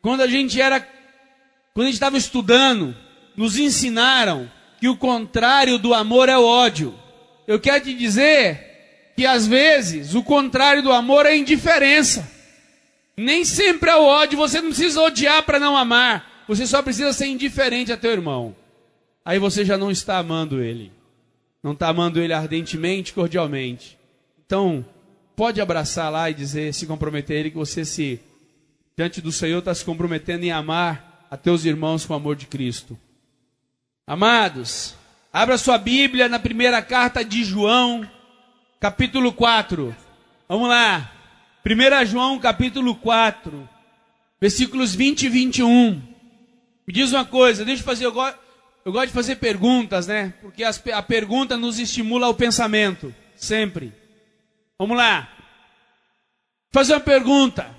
[0.00, 2.96] Quando a gente era, quando a gente estava estudando,
[3.36, 4.50] nos ensinaram
[4.80, 6.98] que o contrário do amor é o ódio.
[7.46, 12.39] Eu quero te dizer que às vezes o contrário do amor é indiferença.
[13.16, 16.44] Nem sempre é o ódio, você não precisa odiar para não amar.
[16.48, 18.56] Você só precisa ser indiferente a teu irmão.
[19.24, 20.92] Aí você já não está amando ele.
[21.62, 23.98] Não está amando ele ardentemente, cordialmente.
[24.44, 24.84] Então,
[25.36, 28.20] pode abraçar lá e dizer, se comprometer ele que você se
[28.96, 32.46] diante do Senhor está se comprometendo em amar a teus irmãos com o amor de
[32.46, 32.98] Cristo.
[34.06, 34.94] Amados,
[35.32, 38.06] abra sua Bíblia na primeira carta de João,
[38.80, 39.94] capítulo 4.
[40.48, 41.19] Vamos lá.
[41.64, 43.68] 1 João capítulo 4,
[44.40, 45.92] versículos 20 e 21.
[46.86, 48.38] Me diz uma coisa, deixa eu fazer, eu gosto,
[48.84, 50.32] eu gosto de fazer perguntas, né?
[50.40, 53.92] Porque as, a pergunta nos estimula ao pensamento, sempre.
[54.78, 55.28] Vamos lá.
[56.72, 57.70] Fazer uma pergunta.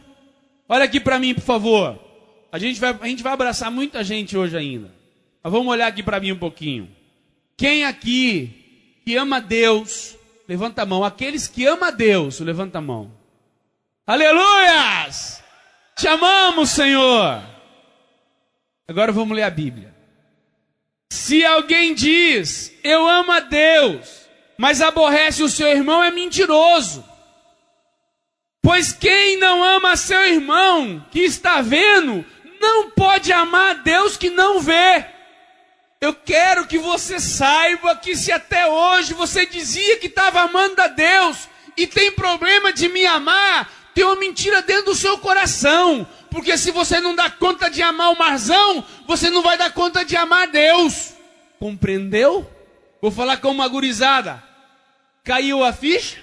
[0.70, 2.00] Olha aqui para mim, por favor.
[2.52, 4.94] A gente, vai, a gente vai abraçar muita gente hoje ainda.
[5.44, 6.88] Mas vamos olhar aqui para mim um pouquinho.
[7.58, 10.16] Quem aqui que ama Deus,
[10.48, 11.04] levanta a mão.
[11.04, 13.21] Aqueles que amam Deus, levanta a mão.
[14.06, 15.44] Aleluias!
[15.96, 17.42] Te amamos, Senhor.
[18.88, 19.94] Agora vamos ler a Bíblia.
[21.12, 24.28] Se alguém diz, eu amo a Deus,
[24.58, 27.06] mas aborrece o seu irmão, é mentiroso.
[28.62, 32.26] Pois quem não ama seu irmão, que está vendo,
[32.60, 35.06] não pode amar a Deus que não vê.
[36.00, 40.88] Eu quero que você saiba que se até hoje você dizia que estava amando a
[40.88, 41.48] Deus
[41.78, 46.08] e tem problema de me amar, tem uma mentira dentro do seu coração.
[46.30, 50.04] Porque se você não dá conta de amar o marzão, você não vai dar conta
[50.06, 51.14] de amar Deus.
[51.60, 52.50] Compreendeu?
[53.02, 54.42] Vou falar com uma gurizada.
[55.24, 56.20] Caiu a ficha?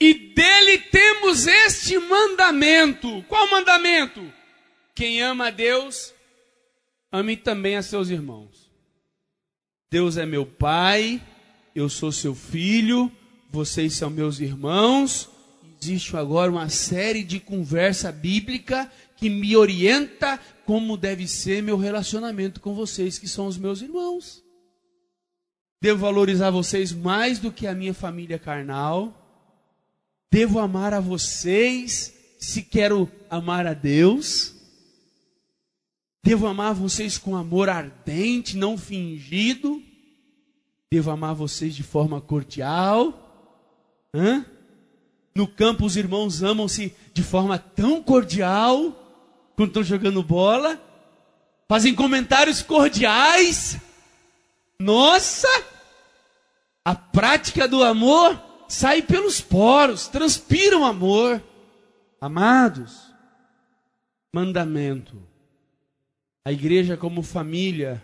[0.00, 3.22] E dele temos este mandamento.
[3.28, 4.32] Qual mandamento?
[4.94, 6.12] Quem ama a Deus,
[7.12, 8.68] ame também a seus irmãos.
[9.90, 11.22] Deus é meu pai,
[11.74, 13.10] eu sou seu filho,
[13.50, 15.30] vocês são meus irmãos.
[15.80, 22.60] Existe agora uma série de conversa bíblica que me orienta como deve ser meu relacionamento
[22.60, 24.42] com vocês, que são os meus irmãos.
[25.80, 29.14] Devo valorizar vocês mais do que a minha família carnal.
[30.30, 34.54] Devo amar a vocês se quero amar a Deus.
[36.22, 39.80] Devo amar vocês com amor ardente, não fingido.
[40.90, 43.24] Devo amar vocês de forma cordial.
[44.12, 44.44] Hã?
[45.38, 48.90] No campo, os irmãos amam-se de forma tão cordial,
[49.54, 50.82] quando estão jogando bola,
[51.68, 53.78] fazem comentários cordiais.
[54.80, 55.46] Nossa!
[56.84, 58.36] A prática do amor
[58.66, 61.40] sai pelos poros, transpira o amor.
[62.20, 63.14] Amados,
[64.32, 65.22] mandamento.
[66.44, 68.02] A igreja, como família,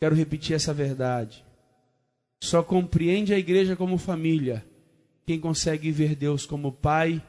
[0.00, 1.44] quero repetir essa verdade.
[2.42, 4.64] Só compreende a igreja como família
[5.26, 7.22] quem consegue ver Deus como pai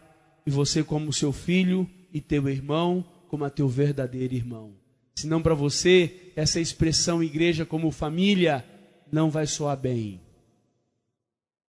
[0.45, 4.75] e você como seu filho e teu irmão como a teu verdadeiro irmão.
[5.15, 8.65] Senão para você essa expressão igreja como família
[9.11, 10.21] não vai soar bem.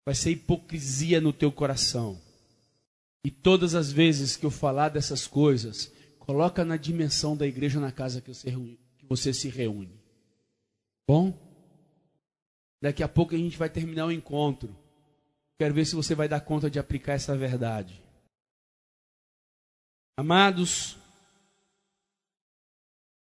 [0.05, 2.19] Vai ser hipocrisia no teu coração.
[3.25, 7.91] E todas as vezes que eu falar dessas coisas, coloca na dimensão da igreja na
[7.91, 9.97] casa que você, que você se reúne.
[11.07, 11.37] Bom?
[12.81, 14.75] Daqui a pouco a gente vai terminar o encontro.
[15.63, 18.03] Quero ver se você vai dar conta de aplicar essa verdade.
[20.17, 20.97] Amados,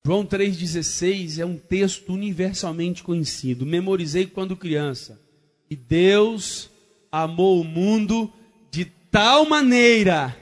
[0.02, 3.66] João 3,16 é um texto universalmente conhecido.
[3.66, 5.20] Memorizei quando criança.
[5.68, 6.70] E Deus
[7.12, 8.32] amou o mundo
[8.70, 10.34] de tal maneira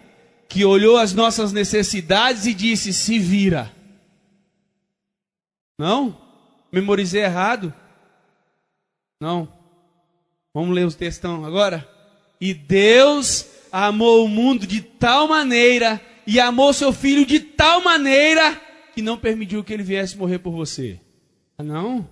[0.49, 3.74] que olhou as nossas necessidades e disse: se vira.
[5.76, 6.16] Não?
[6.70, 7.74] Memorizei errado?
[9.20, 9.60] Não.
[10.53, 11.89] Vamos ler os textão agora?
[12.41, 18.61] E Deus amou o mundo de tal maneira e amou seu filho de tal maneira
[18.95, 21.01] que não permitiu que ele viesse morrer por você.
[21.57, 22.09] Ah, não?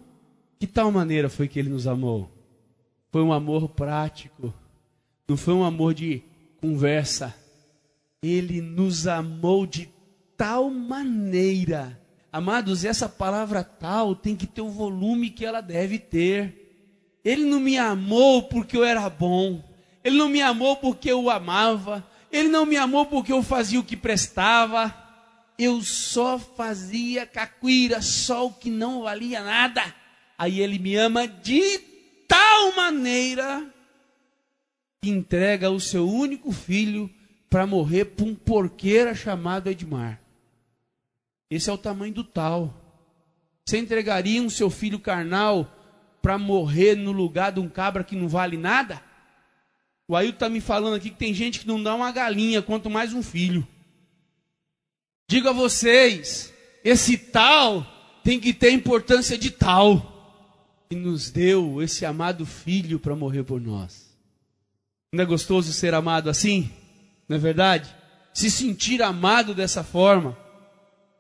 [0.58, 2.30] Que tal maneira foi que ele nos amou?
[3.10, 4.52] Foi um amor prático.
[5.26, 6.22] Não foi um amor de
[6.60, 7.34] conversa.
[8.22, 9.88] Ele nos amou de
[10.36, 12.00] tal maneira.
[12.32, 16.57] Amados, essa palavra tal tem que ter o volume que ela deve ter.
[17.28, 19.62] Ele não me amou porque eu era bom.
[20.02, 22.02] Ele não me amou porque eu o amava.
[22.32, 24.94] Ele não me amou porque eu fazia o que prestava.
[25.58, 29.94] Eu só fazia cacuira, só o que não valia nada.
[30.38, 31.78] Aí ele me ama de
[32.26, 33.62] tal maneira
[35.02, 37.10] que entrega o seu único filho
[37.50, 40.18] para morrer por um porqueira chamado Edmar.
[41.50, 42.72] Esse é o tamanho do tal.
[43.66, 45.74] Você entregaria um seu filho carnal
[46.28, 49.02] para morrer no lugar de um cabra que não vale nada?
[50.06, 52.90] O Ailton está me falando aqui que tem gente que não dá uma galinha, quanto
[52.90, 53.66] mais um filho.
[55.26, 56.52] Digo a vocês,
[56.84, 57.86] esse tal
[58.22, 60.84] tem que ter importância de tal.
[60.90, 64.14] Que nos deu esse amado filho para morrer por nós.
[65.14, 66.70] Não é gostoso ser amado assim?
[67.26, 67.88] Não é verdade?
[68.34, 70.36] Se sentir amado dessa forma.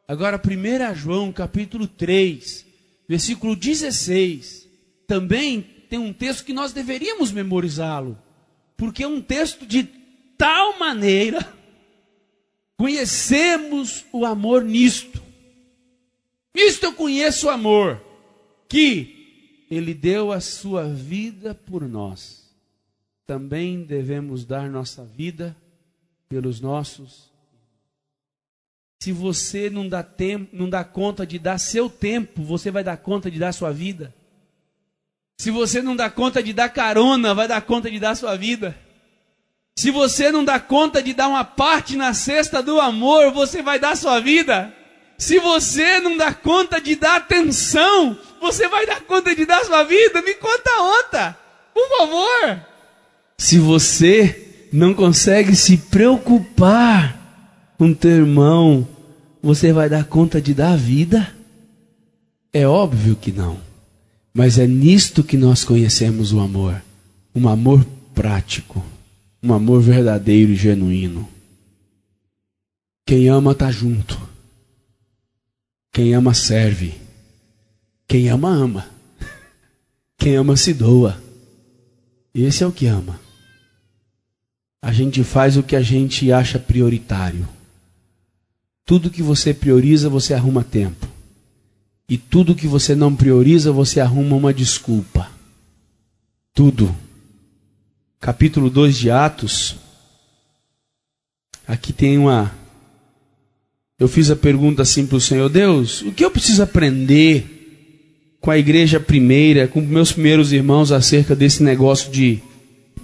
[0.06, 2.66] Agora, 1 João capítulo 3,
[3.08, 4.67] versículo 16
[5.08, 8.16] também tem um texto que nós deveríamos memorizá-lo,
[8.76, 9.84] porque é um texto de
[10.36, 11.56] tal maneira
[12.76, 15.20] conhecemos o amor nisto.
[16.54, 18.00] Nisto eu conheço o amor,
[18.68, 22.46] que ele deu a sua vida por nós.
[23.26, 25.56] Também devemos dar nossa vida
[26.28, 27.32] pelos nossos.
[29.02, 32.96] Se você não dá tempo, não dá conta de dar seu tempo, você vai dar
[32.98, 34.14] conta de dar sua vida.
[35.38, 38.76] Se você não dá conta de dar carona, vai dar conta de dar sua vida.
[39.78, 43.78] Se você não dá conta de dar uma parte na cesta do amor, você vai
[43.78, 44.74] dar sua vida.
[45.16, 49.84] Se você não dá conta de dar atenção, você vai dar conta de dar sua
[49.84, 50.20] vida.
[50.22, 51.38] Me conta a outra,
[51.72, 52.60] por favor.
[53.38, 57.16] Se você não consegue se preocupar
[57.78, 58.86] com teu irmão,
[59.40, 61.32] você vai dar conta de dar vida?
[62.52, 63.67] É óbvio que não.
[64.38, 66.80] Mas é nisto que nós conhecemos o amor.
[67.34, 67.84] Um amor
[68.14, 68.84] prático.
[69.42, 71.28] Um amor verdadeiro e genuíno.
[73.04, 74.16] Quem ama está junto.
[75.92, 76.94] Quem ama serve.
[78.06, 78.88] Quem ama, ama.
[80.16, 81.20] Quem ama se doa.
[82.32, 83.18] Esse é o que ama.
[84.80, 87.48] A gente faz o que a gente acha prioritário.
[88.84, 91.17] Tudo que você prioriza, você arruma tempo.
[92.08, 95.30] E tudo que você não prioriza, você arruma uma desculpa.
[96.54, 96.94] Tudo.
[98.18, 99.76] Capítulo 2 de Atos.
[101.66, 102.50] Aqui tem uma.
[103.98, 108.50] Eu fiz a pergunta assim para o Senhor: Deus, o que eu preciso aprender com
[108.50, 112.40] a igreja primeira, com meus primeiros irmãos acerca desse negócio de,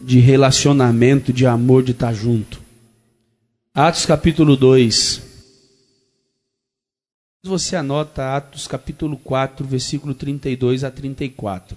[0.02, 2.62] de relacionamento, de amor, de estar junto?
[3.74, 5.24] Atos capítulo 2.
[7.47, 11.76] Você anota Atos capítulo 4, versículo 32 a 34.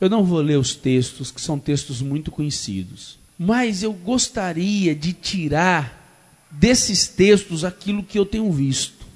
[0.00, 5.12] Eu não vou ler os textos, que são textos muito conhecidos, mas eu gostaria de
[5.12, 9.06] tirar desses textos aquilo que eu tenho visto.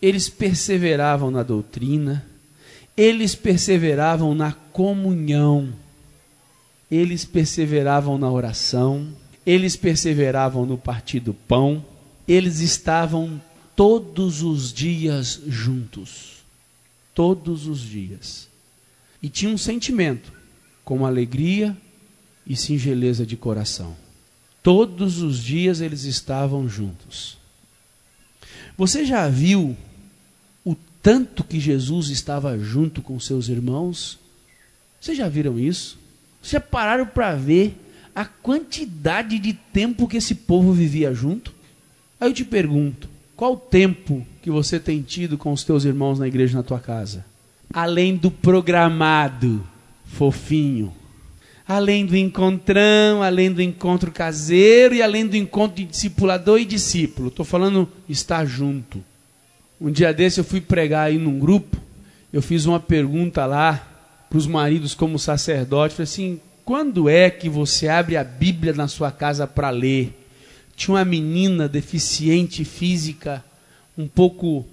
[0.00, 2.24] Eles perseveravam na doutrina,
[2.96, 5.70] eles perseveravam na comunhão,
[6.88, 9.08] eles perseveravam na oração,
[9.44, 11.84] eles perseveravam no partir do pão,
[12.28, 13.40] eles estavam
[13.78, 16.42] todos os dias juntos.
[17.14, 18.48] Todos os dias.
[19.22, 20.32] E tinha um sentimento,
[20.84, 21.76] com alegria
[22.44, 23.96] e singeleza de coração.
[24.64, 27.38] Todos os dias eles estavam juntos.
[28.76, 29.76] Você já viu
[30.64, 34.18] o tanto que Jesus estava junto com seus irmãos?
[35.00, 35.96] Vocês já viram isso?
[36.42, 37.76] Vocês já pararam para ver
[38.12, 41.54] a quantidade de tempo que esse povo vivia junto?
[42.20, 43.08] Aí eu te pergunto:
[43.38, 46.80] qual o tempo que você tem tido com os teus irmãos na igreja na tua
[46.80, 47.24] casa?
[47.72, 49.64] Além do programado
[50.06, 50.92] fofinho,
[51.64, 57.28] além do encontrão, além do encontro caseiro e além do encontro de discipulador e discípulo.
[57.28, 59.00] Estou falando estar junto.
[59.80, 61.76] Um dia desse eu fui pregar aí num grupo,
[62.32, 67.48] eu fiz uma pergunta lá para os maridos como sacerdote, falei assim, quando é que
[67.48, 70.12] você abre a Bíblia na sua casa para ler?
[70.78, 73.44] Tinha uma menina deficiente física,
[73.96, 74.64] um pouco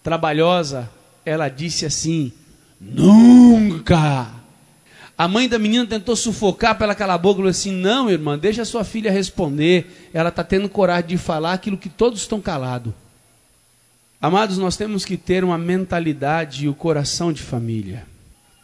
[0.00, 0.88] trabalhosa,
[1.26, 2.32] ela disse assim:
[2.80, 4.30] Nunca!
[5.18, 8.38] A mãe da menina tentou sufocar para ela calar a boca falou assim: Não, irmã,
[8.38, 10.08] deixa sua filha responder.
[10.14, 12.94] Ela está tendo coragem de falar aquilo que todos estão calados.
[14.20, 18.06] Amados, nós temos que ter uma mentalidade e o coração de família.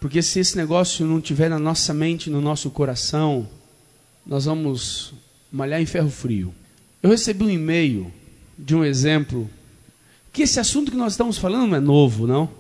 [0.00, 3.48] Porque se esse negócio não tiver na nossa mente, no nosso coração,
[4.24, 5.12] nós vamos
[5.50, 6.54] malhar em ferro frio.
[7.00, 8.12] Eu recebi um e-mail
[8.58, 9.48] de um exemplo,
[10.32, 12.50] que esse assunto que nós estamos falando não é novo, não.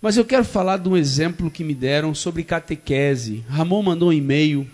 [0.00, 3.44] Mas eu quero falar de um exemplo que me deram sobre catequese.
[3.48, 4.68] Ramon mandou um e-mail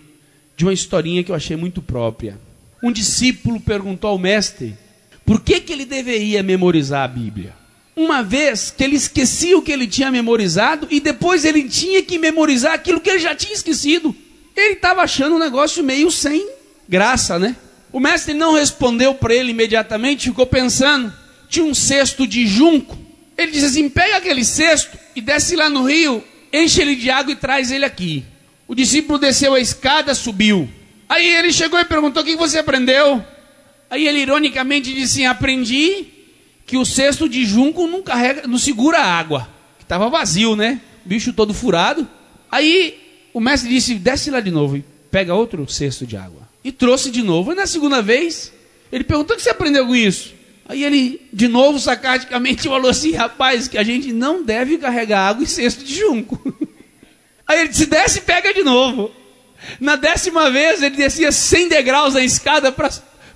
[0.57, 2.39] de uma historinha que eu achei muito própria.
[2.81, 4.75] Um discípulo perguntou ao mestre
[5.23, 7.53] por que, que ele deveria memorizar a Bíblia.
[7.95, 12.17] Uma vez que ele esquecia o que ele tinha memorizado e depois ele tinha que
[12.17, 14.15] memorizar aquilo que ele já tinha esquecido.
[14.55, 16.49] Ele estava achando um negócio meio sem
[16.87, 17.55] graça, né?
[17.91, 21.11] O mestre não respondeu para ele imediatamente, ficou pensando.
[21.49, 22.97] Tinha um cesto de junco.
[23.37, 26.23] Ele disse assim: pega aquele cesto e desce lá no rio,
[26.53, 28.23] enche ele de água e traz ele aqui.
[28.67, 30.69] O discípulo desceu a escada, subiu.
[31.07, 33.23] Aí ele chegou e perguntou: o que você aprendeu?
[33.89, 36.05] Aí ele ironicamente disse assim: aprendi
[36.67, 40.79] que o cesto de junco não carrega, não segura água, que estava vazio, né?
[41.03, 42.07] Bicho todo furado.
[42.51, 42.99] Aí
[43.33, 46.48] o mestre disse: desce lá de novo e pega outro cesto de água.
[46.63, 47.51] E trouxe de novo.
[47.51, 48.51] E na segunda vez,
[48.91, 50.33] ele perguntou: o que você aprendeu com isso?
[50.67, 55.43] Aí ele, de novo, sarcasticamente falou assim: rapaz, que a gente não deve carregar água
[55.43, 56.39] em cesto de junco.
[57.47, 59.11] Aí ele disse: desce e pega de novo.
[59.79, 62.89] Na décima vez, ele descia 100 degraus na escada pra,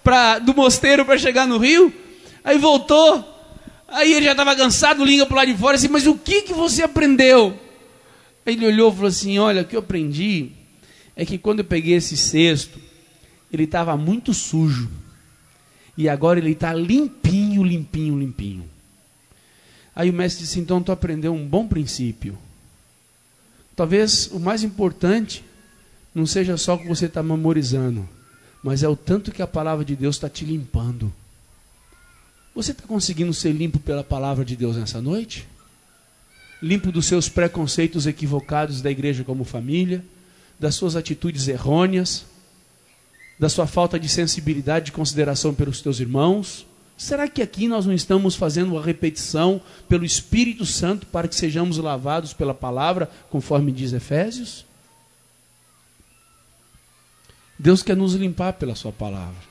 [0.03, 1.93] pra, do mosteiro para chegar no rio.
[2.43, 3.30] Aí voltou.
[3.88, 6.53] Aí ele já estava cansado, liga para lado de fora assim: Mas o que, que
[6.53, 7.59] você aprendeu?
[8.45, 10.51] Aí ele olhou e falou assim: Olha, o que eu aprendi
[11.15, 12.80] é que quando eu peguei esse cesto,
[13.54, 14.89] ele estava muito sujo.
[15.95, 18.66] E agora ele está limpinho, limpinho, limpinho.
[19.95, 22.36] Aí o mestre disse: então tu aprendeu um bom princípio.
[23.76, 25.45] Talvez o mais importante
[26.14, 28.10] não seja só o que você está memorizando,
[28.64, 31.14] mas é o tanto que a palavra de Deus está te limpando.
[32.56, 35.47] Você está conseguindo ser limpo pela palavra de Deus nessa noite?
[36.62, 40.04] Limpo dos seus preconceitos equivocados da igreja como família,
[40.60, 42.26] das suas atitudes errôneas,
[43.40, 46.66] da sua falta de sensibilidade e consideração pelos teus irmãos?
[46.98, 51.78] Será que aqui nós não estamos fazendo uma repetição pelo Espírito Santo para que sejamos
[51.78, 54.66] lavados pela palavra, conforme diz Efésios?
[57.58, 59.42] Deus quer nos limpar pela Sua palavra.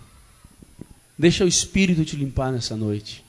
[1.18, 3.24] Deixa o Espírito te limpar nessa noite.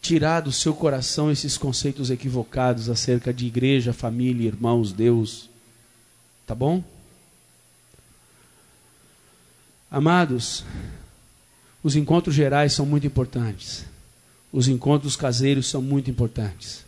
[0.00, 5.48] Tirar do seu coração esses conceitos equivocados acerca de igreja, família, irmãos, Deus.
[6.46, 6.82] Tá bom?
[9.92, 10.64] Amados,
[11.84, 13.84] os encontros gerais são muito importantes.
[14.50, 16.82] Os encontros caseiros são muito importantes.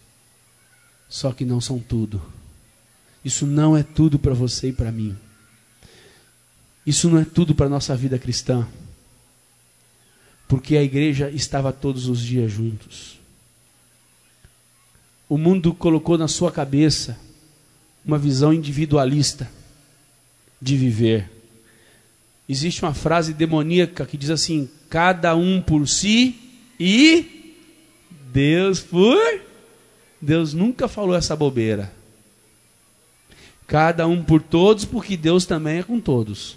[1.07, 2.23] Só que não são tudo.
[3.23, 5.15] Isso não é tudo para você e para mim.
[6.87, 8.67] Isso não é tudo para a nossa vida cristã.
[10.49, 13.21] Porque a igreja estava todos os dias juntos.
[15.29, 17.19] O mundo colocou na sua cabeça
[18.03, 19.51] uma visão individualista
[20.61, 21.34] de viver.
[22.49, 26.37] Existe uma frase demoníaca que diz assim: cada um por si
[26.79, 27.55] e
[28.33, 29.19] Deus por.
[30.21, 31.93] Deus nunca falou essa bobeira.
[33.67, 36.57] Cada um por todos, porque Deus também é com todos.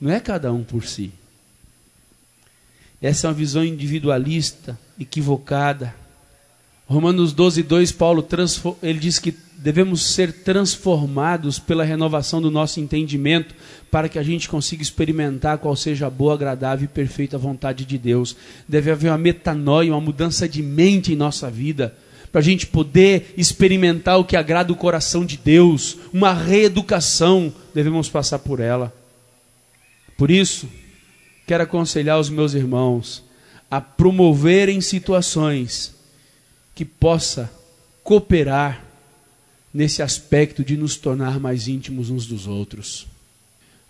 [0.00, 1.12] Não é cada um por si.
[3.00, 5.94] Essa é uma visão individualista, equivocada.
[6.86, 8.26] Romanos 12, 2, Paulo
[8.82, 9.34] ele diz que
[9.66, 13.52] devemos ser transformados pela renovação do nosso entendimento,
[13.90, 17.98] para que a gente consiga experimentar qual seja a boa, agradável e perfeita vontade de
[17.98, 18.36] Deus.
[18.68, 21.96] Deve haver uma metanoia, uma mudança de mente em nossa vida,
[22.30, 28.08] para a gente poder experimentar o que agrada o coração de Deus, uma reeducação, devemos
[28.08, 28.94] passar por ela.
[30.16, 30.68] Por isso,
[31.44, 33.24] quero aconselhar os meus irmãos
[33.68, 35.92] a promoverem situações
[36.72, 37.50] que possa
[38.04, 38.85] cooperar
[39.76, 43.06] nesse aspecto de nos tornar mais íntimos uns dos outros.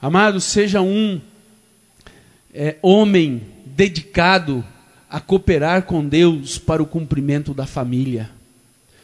[0.03, 1.21] Amado, seja um
[2.53, 4.65] é, homem dedicado
[5.09, 8.29] a cooperar com Deus para o cumprimento da família.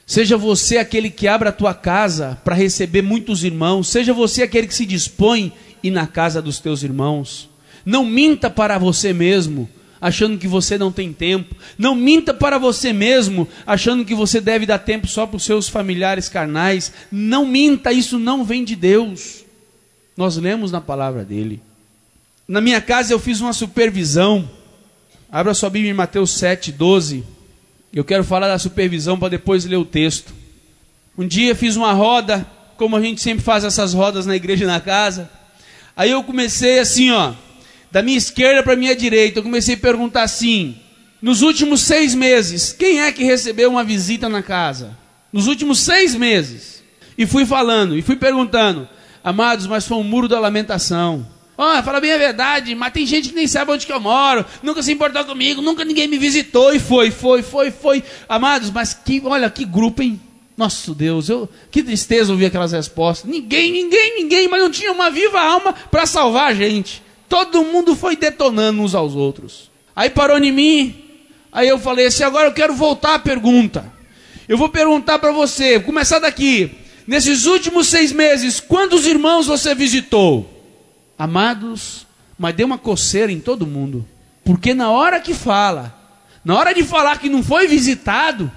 [0.04, 3.86] Seja você aquele que abre a tua casa para receber muitos irmãos.
[3.86, 5.52] Seja você aquele que se dispõe
[5.84, 7.48] ir na casa dos teus irmãos.
[7.86, 9.68] Não minta para você mesmo,
[10.02, 11.54] achando que você não tem tempo.
[11.78, 15.68] Não minta para você mesmo, achando que você deve dar tempo só para os seus
[15.68, 16.92] familiares carnais.
[17.12, 19.44] Não minta, isso não vem de Deus.
[20.16, 21.62] Nós lemos na palavra dele.
[22.48, 24.50] Na minha casa eu fiz uma supervisão.
[25.30, 27.24] Abra sua Bíblia em Mateus 7, 12.
[27.94, 30.34] Eu quero falar da supervisão para depois ler o texto.
[31.16, 32.44] Um dia fiz uma roda,
[32.76, 35.30] como a gente sempre faz essas rodas na igreja e na casa.
[35.96, 37.34] Aí eu comecei assim, ó,
[37.92, 40.76] da minha esquerda para a minha direita, eu comecei a perguntar assim:
[41.20, 44.96] nos últimos seis meses, quem é que recebeu uma visita na casa?
[45.30, 46.82] Nos últimos seis meses.
[47.16, 48.88] E fui falando, e fui perguntando,
[49.22, 51.28] amados, mas foi um muro da lamentação.
[51.56, 54.44] Oh, fala bem a verdade, mas tem gente que nem sabe onde que eu moro,
[54.62, 58.02] nunca se importou comigo, nunca ninguém me visitou, e foi, foi, foi, foi.
[58.26, 60.18] Amados, mas que, olha que grupo, hein?
[60.56, 63.30] Nosso Deus, eu, que tristeza ouvir aquelas respostas.
[63.30, 67.02] Ninguém, ninguém, ninguém, mas não tinha uma viva alma para salvar a gente.
[67.32, 69.70] Todo mundo foi detonando uns aos outros.
[69.96, 71.02] Aí parou em mim,
[71.50, 73.90] aí eu falei assim: agora eu quero voltar à pergunta.
[74.46, 76.70] Eu vou perguntar para você, começar daqui.
[77.06, 80.46] Nesses últimos seis meses, quantos irmãos você visitou?
[81.18, 82.06] Amados,
[82.38, 84.06] mas deu uma coceira em todo mundo.
[84.44, 85.98] Porque na hora que fala,
[86.44, 88.52] na hora de falar que não foi visitado,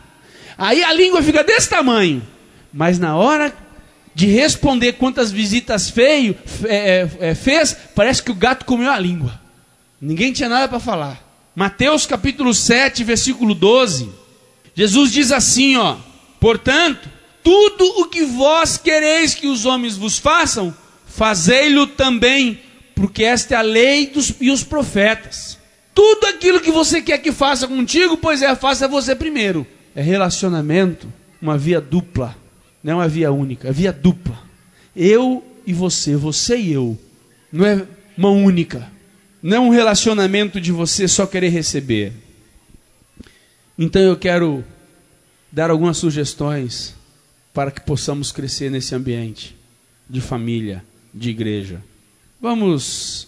[0.57, 2.21] Aí a língua fica desse tamanho.
[2.73, 3.53] Mas na hora
[4.15, 9.39] de responder quantas visitas feio, é, é, fez, parece que o gato comeu a língua.
[10.01, 11.21] Ninguém tinha nada para falar.
[11.53, 14.09] Mateus capítulo 7, versículo 12.
[14.73, 15.97] Jesus diz assim, ó:
[16.39, 17.09] Portanto,
[17.43, 22.59] tudo o que vós quereis que os homens vos façam, fazei-lo também,
[22.95, 25.59] porque esta é a lei dos, e os profetas.
[25.93, 31.07] Tudo aquilo que você quer que faça contigo, pois é, faça você primeiro é relacionamento,
[31.41, 32.35] uma via dupla,
[32.85, 34.39] não é uma via única, é via dupla.
[34.95, 36.95] Eu e você, você e eu.
[37.51, 37.83] Não é
[38.15, 38.91] mão única.
[39.41, 42.13] Não é um relacionamento de você só querer receber.
[43.75, 44.63] Então eu quero
[45.51, 46.93] dar algumas sugestões
[47.51, 49.57] para que possamos crescer nesse ambiente
[50.07, 51.83] de família, de igreja.
[52.39, 53.27] Vamos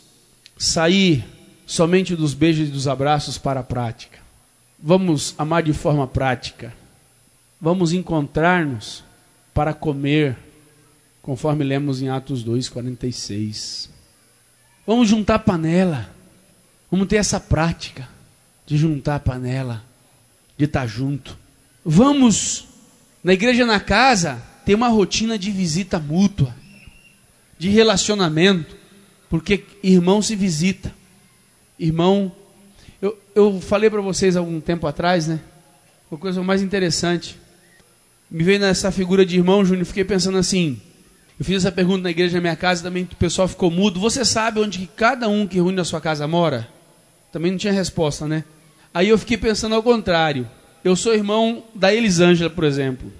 [0.56, 1.26] sair
[1.66, 4.20] somente dos beijos e dos abraços para a prática.
[4.78, 6.72] Vamos amar de forma prática.
[7.60, 9.07] Vamos encontrar-nos
[9.58, 10.38] para comer,
[11.20, 13.90] conforme lemos em Atos 2:46.
[14.86, 16.14] Vamos juntar panela.
[16.92, 18.08] Vamos ter essa prática
[18.68, 19.84] de juntar panela,
[20.56, 21.36] de estar junto.
[21.84, 22.68] Vamos
[23.24, 26.56] na igreja na casa ter uma rotina de visita mútua,
[27.58, 28.78] de relacionamento,
[29.28, 30.94] porque irmão se visita.
[31.80, 32.32] Irmão
[33.02, 35.40] Eu, eu falei para vocês algum tempo atrás, né?
[36.12, 37.47] Uma coisa mais interessante.
[38.30, 40.82] Me veio nessa figura de irmão, Júnior, fiquei pensando assim.
[41.40, 44.00] Eu fiz essa pergunta na igreja da minha casa, também o pessoal ficou mudo.
[44.00, 46.68] Você sabe onde cada um que reúne na sua casa mora?
[47.32, 48.44] Também não tinha resposta, né?
[48.94, 50.50] Aí eu fiquei pensando ao contrário.
[50.84, 53.12] Eu sou irmão da Elisângela, por exemplo.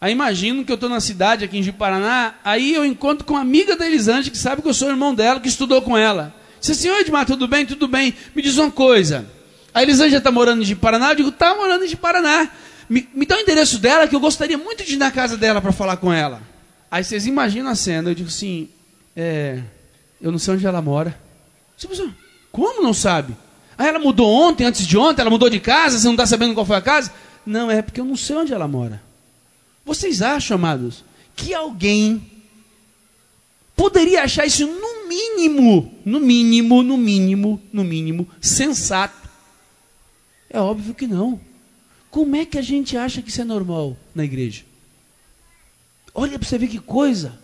[0.00, 3.40] Aí imagino que eu estou na cidade aqui em Paraná, aí eu encontro com uma
[3.40, 6.34] amiga da Elisângela que sabe que eu sou irmão dela, que estudou com ela.
[6.60, 7.66] Disse assim, oi Edmar, tudo bem?
[7.66, 8.14] Tudo bem.
[8.34, 9.26] Me diz uma coisa.
[9.74, 11.10] A Elisângela está morando em Paraná?
[11.10, 12.48] Eu digo, está morando em Paraná.
[12.88, 15.60] Me, me dá o endereço dela, que eu gostaria muito de ir na casa dela
[15.60, 16.42] para falar com ela.
[16.90, 18.68] Aí vocês imaginam a cena, eu digo assim,
[19.16, 19.60] é,
[20.20, 21.18] eu não sei onde ela mora.
[21.76, 22.08] Você pensa,
[22.52, 23.36] como não sabe?
[23.76, 26.54] Ah, ela mudou ontem, antes de ontem, ela mudou de casa, você não está sabendo
[26.54, 27.12] qual foi a casa?
[27.44, 29.02] Não, é porque eu não sei onde ela mora.
[29.84, 31.04] Vocês acham, amados,
[31.34, 32.22] que alguém
[33.76, 39.28] poderia achar isso no mínimo, no mínimo, no mínimo, no mínimo, sensato?
[40.48, 41.40] É óbvio que não.
[42.14, 44.62] Como é que a gente acha que isso é normal na igreja?
[46.14, 47.36] Olha para você ver que coisa.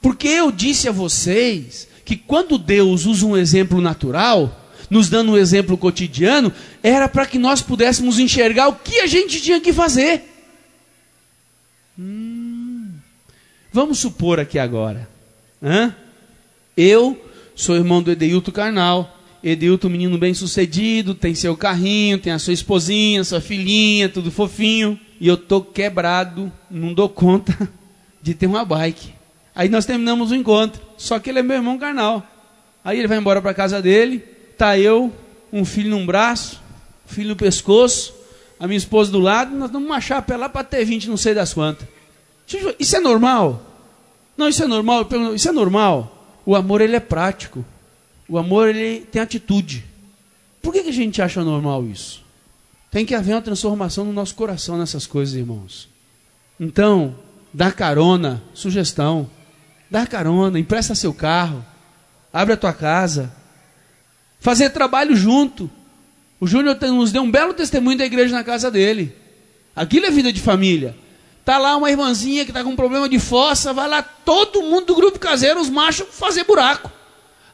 [0.00, 5.36] Porque eu disse a vocês que quando Deus usa um exemplo natural, nos dando um
[5.36, 6.52] exemplo cotidiano,
[6.84, 10.22] era para que nós pudéssemos enxergar o que a gente tinha que fazer.
[11.98, 12.92] Hum,
[13.72, 15.08] vamos supor aqui agora.
[15.60, 15.92] Hã?
[16.76, 17.20] Eu
[17.56, 19.13] sou irmão do Edeilto Carnal.
[19.44, 24.98] Edeilto, menino bem sucedido, tem seu carrinho, tem a sua esposinha, sua filhinha, tudo fofinho.
[25.20, 27.68] E eu tô quebrado, não dou conta
[28.22, 29.12] de ter uma bike.
[29.54, 30.80] Aí nós terminamos o encontro.
[30.96, 32.26] Só que ele é meu irmão carnal.
[32.82, 34.20] Aí ele vai embora para casa dele,
[34.56, 35.12] tá eu,
[35.52, 36.62] um filho num braço,
[37.06, 38.14] um filho no pescoço,
[38.58, 41.34] a minha esposa do lado, nós vamos marchar para lá para ter 20, não sei
[41.34, 41.86] das quantas.
[42.78, 43.62] Isso é normal?
[44.38, 45.06] Não, isso é normal.
[45.34, 46.40] Isso é normal.
[46.46, 47.62] O amor ele é prático.
[48.28, 49.84] O amor ele tem atitude.
[50.62, 52.24] Por que, que a gente acha normal isso?
[52.90, 55.88] Tem que haver uma transformação no nosso coração nessas coisas, irmãos.
[56.58, 57.14] Então,
[57.52, 59.28] dá carona, sugestão.
[59.90, 61.64] Dá carona, empresta seu carro,
[62.32, 63.32] abre a tua casa.
[64.40, 65.70] Fazer trabalho junto.
[66.40, 69.14] O Júnior nos deu um belo testemunho da igreja na casa dele.
[69.74, 70.96] Aquilo é vida de família.
[71.44, 74.86] Tá lá uma irmãzinha que está com um problema de fossa, vai lá todo mundo
[74.86, 76.90] do grupo caseiro, os machos, fazer buraco.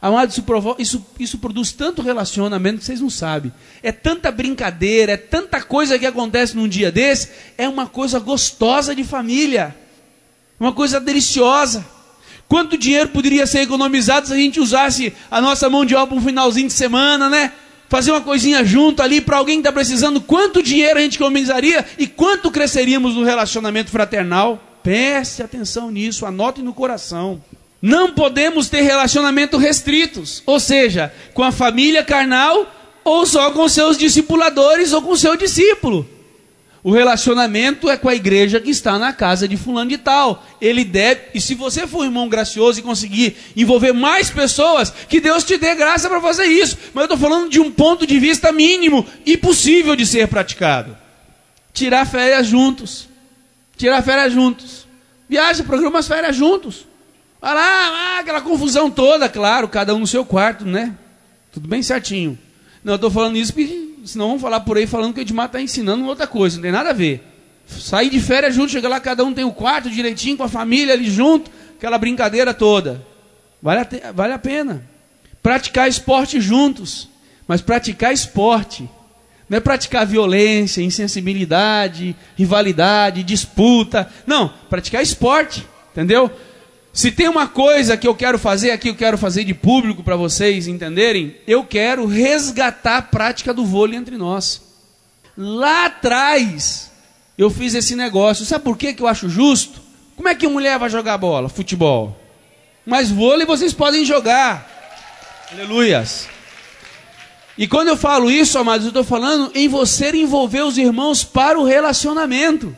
[0.02, 0.42] Amado, isso,
[0.78, 3.52] isso, isso produz tanto relacionamento que vocês não sabem.
[3.82, 7.28] É tanta brincadeira, é tanta coisa que acontece num dia desse.
[7.58, 9.76] É uma coisa gostosa de família.
[10.58, 11.84] Uma coisa deliciosa.
[12.48, 16.20] Quanto dinheiro poderia ser economizado se a gente usasse a nossa mão de obra um
[16.20, 17.52] finalzinho de semana, né?
[17.88, 20.20] Fazer uma coisinha junto ali para alguém que está precisando.
[20.20, 24.62] Quanto dinheiro a gente economizaria e quanto cresceríamos no relacionamento fraternal?
[24.82, 27.42] Preste atenção nisso, anote no coração.
[27.82, 32.70] Não podemos ter relacionamento restritos, ou seja, com a família carnal
[33.02, 36.06] ou só com seus discipuladores ou com seu discípulo.
[36.82, 40.46] O relacionamento é com a igreja que está na casa de fulano de tal.
[40.60, 45.20] Ele deve, e se você for um irmão gracioso e conseguir envolver mais pessoas, que
[45.20, 46.78] Deus te dê graça para fazer isso.
[46.94, 50.96] Mas eu estou falando de um ponto de vista mínimo e possível de ser praticado.
[51.74, 53.08] Tirar férias juntos.
[53.76, 54.86] Tirar férias juntos.
[55.28, 56.86] Viaja, programa as férias juntos.
[57.40, 60.94] Vai lá, ah, aquela confusão toda, claro, cada um no seu quarto, né?
[61.50, 62.38] Tudo bem certinho.
[62.84, 65.46] Não, eu estou falando isso porque senão vamos falar por aí falando que o Edmar
[65.46, 67.24] está ensinando outra coisa, não tem nada a ver.
[67.66, 70.92] Sair de férias junto, chega lá, cada um tem o quarto direitinho, com a família
[70.92, 73.04] ali junto, aquela brincadeira toda.
[73.62, 74.82] Vale a, vale a pena.
[75.42, 77.08] Praticar esporte juntos.
[77.46, 78.88] Mas praticar esporte
[79.48, 84.08] não é praticar violência, insensibilidade, rivalidade, disputa.
[84.24, 86.30] Não, praticar esporte, entendeu?
[86.92, 90.16] Se tem uma coisa que eu quero fazer aqui, eu quero fazer de público para
[90.16, 94.60] vocês entenderem, eu quero resgatar a prática do vôlei entre nós.
[95.36, 96.90] Lá atrás,
[97.38, 98.44] eu fiz esse negócio.
[98.44, 99.80] Sabe por que, que eu acho justo?
[100.16, 101.48] Como é que mulher vai jogar bola?
[101.48, 102.18] Futebol.
[102.84, 104.68] Mas vôlei vocês podem jogar.
[105.52, 106.28] Aleluias.
[107.56, 111.58] E quando eu falo isso, amados, eu estou falando em você envolver os irmãos para
[111.58, 112.76] o relacionamento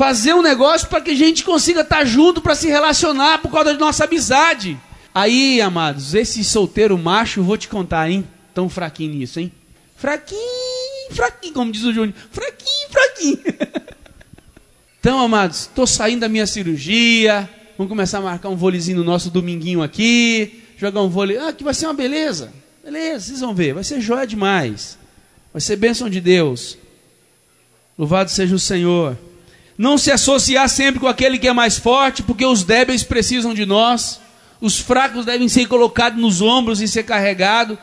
[0.00, 3.74] fazer um negócio para que a gente consiga estar junto para se relacionar por causa
[3.74, 4.80] da nossa amizade.
[5.14, 8.26] Aí, amados, esse solteiro macho, vou te contar, hein?
[8.54, 9.52] Tão fraquinho nisso, hein?
[9.96, 12.14] Fraquinho, fraquinho, como diz o Júnior.
[12.32, 13.40] Fraquinho, fraquinho.
[14.98, 17.46] então, amados, estou saindo da minha cirurgia.
[17.76, 20.62] Vamos começar a marcar um vôleizinho no nosso dominguinho aqui.
[20.78, 21.36] Jogar um vôlei.
[21.36, 22.54] Ah, que vai ser uma beleza.
[22.82, 23.74] Beleza, vocês vão ver.
[23.74, 24.96] Vai ser joia demais.
[25.52, 26.78] Vai ser bênção de Deus.
[27.98, 29.14] Louvado seja o Senhor
[29.80, 33.64] não se associar sempre com aquele que é mais forte, porque os débeis precisam de
[33.64, 34.20] nós,
[34.60, 37.78] os fracos devem ser colocados nos ombros e ser carregados,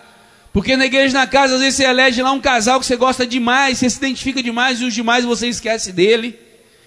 [0.54, 3.26] Porque na igreja, na casa, às vezes você elege lá um casal que você gosta
[3.26, 6.38] demais, você se identifica demais e os demais você esquece dele.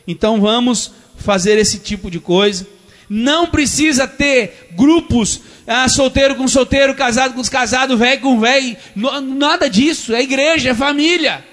[0.07, 2.65] Então vamos fazer esse tipo de coisa.
[3.09, 8.77] Não precisa ter grupos, ah, solteiro com solteiro, casado com casado, velho com velho.
[8.95, 10.15] Nada disso.
[10.15, 11.45] É igreja, é família.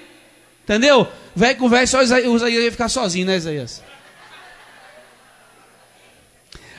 [0.62, 1.08] Entendeu?
[1.38, 3.80] Velho com velho, só o Isaías ia ficar sozinho, né, Isaías?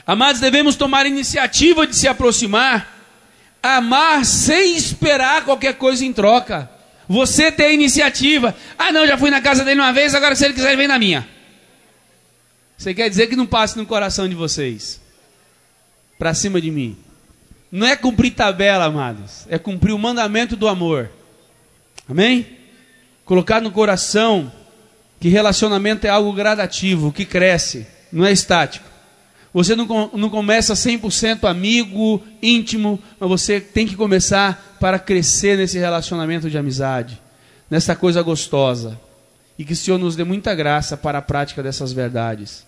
[0.06, 2.94] Amados, devemos tomar iniciativa de se aproximar,
[3.62, 6.70] amar sem esperar qualquer coisa em troca.
[7.08, 8.54] Você tem iniciativa.
[8.76, 10.88] Ah, não, já fui na casa dele uma vez, agora se ele quiser, ele vem
[10.88, 11.26] na minha.
[12.76, 15.00] Você quer dizer que não passe no coração de vocês?
[16.18, 16.98] Para cima de mim.
[17.72, 19.46] Não é cumprir tabela, amados.
[19.48, 21.10] É cumprir o mandamento do amor.
[22.06, 22.59] Amém?
[23.30, 24.50] Colocar no coração
[25.20, 28.84] que relacionamento é algo gradativo, que cresce, não é estático.
[29.54, 35.78] Você não, não começa 100% amigo, íntimo, mas você tem que começar para crescer nesse
[35.78, 37.22] relacionamento de amizade,
[37.70, 38.98] nessa coisa gostosa.
[39.56, 42.66] E que o Senhor nos dê muita graça para a prática dessas verdades.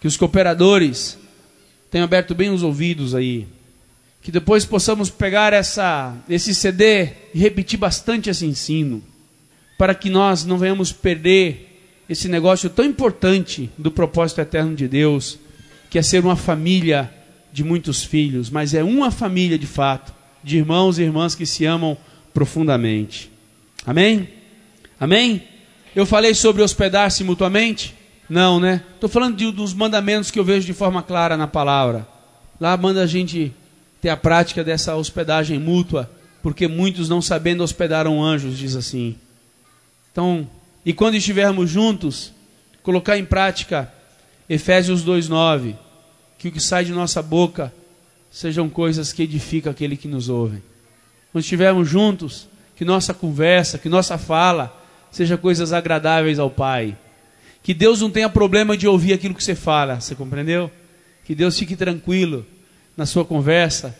[0.00, 1.18] Que os cooperadores
[1.90, 3.48] tenham aberto bem os ouvidos aí.
[4.22, 9.02] Que depois possamos pegar essa, esse CD e repetir bastante esse ensino.
[9.76, 11.66] Para que nós não venhamos perder
[12.08, 15.38] esse negócio tão importante do propósito eterno de Deus
[15.90, 17.12] que é ser uma família
[17.52, 20.12] de muitos filhos, mas é uma família de fato,
[20.42, 21.96] de irmãos e irmãs que se amam
[22.34, 23.30] profundamente.
[23.86, 24.28] Amém?
[25.00, 25.42] Amém?
[25.94, 27.94] Eu falei sobre hospedar-se mutuamente?
[28.28, 28.82] Não, né?
[28.94, 32.06] Estou falando de, dos mandamentos que eu vejo de forma clara na palavra.
[32.60, 33.52] Lá manda a gente
[34.00, 36.10] ter a prática dessa hospedagem mútua,
[36.42, 39.16] porque muitos não sabendo hospedaram anjos, diz assim.
[40.16, 40.48] Então,
[40.82, 42.32] e quando estivermos juntos,
[42.82, 43.92] colocar em prática
[44.48, 45.76] Efésios 2:9,
[46.38, 47.70] que o que sai de nossa boca
[48.30, 50.62] sejam coisas que edificam aquele que nos ouve.
[51.30, 54.74] Quando estivermos juntos, que nossa conversa, que nossa fala
[55.10, 56.96] seja coisas agradáveis ao Pai.
[57.62, 60.70] Que Deus não tenha problema de ouvir aquilo que você fala, você compreendeu?
[61.26, 62.46] Que Deus fique tranquilo
[62.96, 63.94] na sua conversa,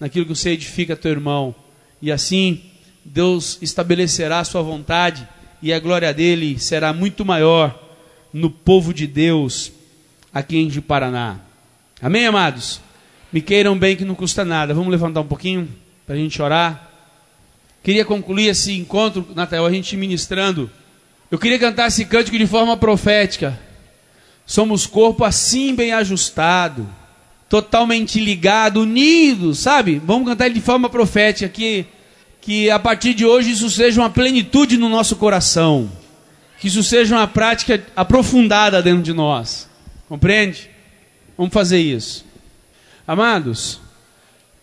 [0.00, 1.54] naquilo que você edifica teu irmão.
[2.00, 2.64] E assim,
[3.04, 5.28] Deus estabelecerá a sua vontade
[5.62, 7.80] e a glória dele será muito maior
[8.32, 9.72] no povo de Deus
[10.34, 11.36] aqui em Paraná.
[12.00, 12.80] Amém, amados?
[13.32, 14.74] Me queiram bem que não custa nada.
[14.74, 15.68] Vamos levantar um pouquinho
[16.04, 16.90] para a gente orar.
[17.82, 20.68] Queria concluir esse encontro, Natal, a gente ministrando.
[21.30, 23.58] Eu queria cantar esse cântico de forma profética.
[24.44, 26.88] Somos corpo assim bem ajustado,
[27.48, 30.00] totalmente ligado, unido, sabe?
[30.04, 31.86] Vamos cantar ele de forma profética que
[32.42, 35.88] que a partir de hoje isso seja uma plenitude no nosso coração.
[36.58, 39.68] Que isso seja uma prática aprofundada dentro de nós.
[40.08, 40.68] Compreende?
[41.38, 42.26] Vamos fazer isso.
[43.06, 43.80] Amados,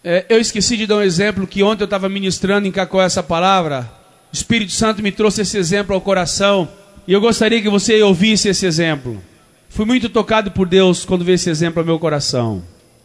[0.03, 3.23] é, eu esqueci de dar um exemplo que ontem eu estava ministrando em Cacó essa
[3.23, 3.89] palavra.
[4.31, 6.69] O Espírito Santo me trouxe esse exemplo ao coração
[7.07, 9.21] e eu gostaria que você ouvisse esse exemplo.
[9.69, 12.61] Fui muito tocado por Deus quando veio esse exemplo ao meu coração.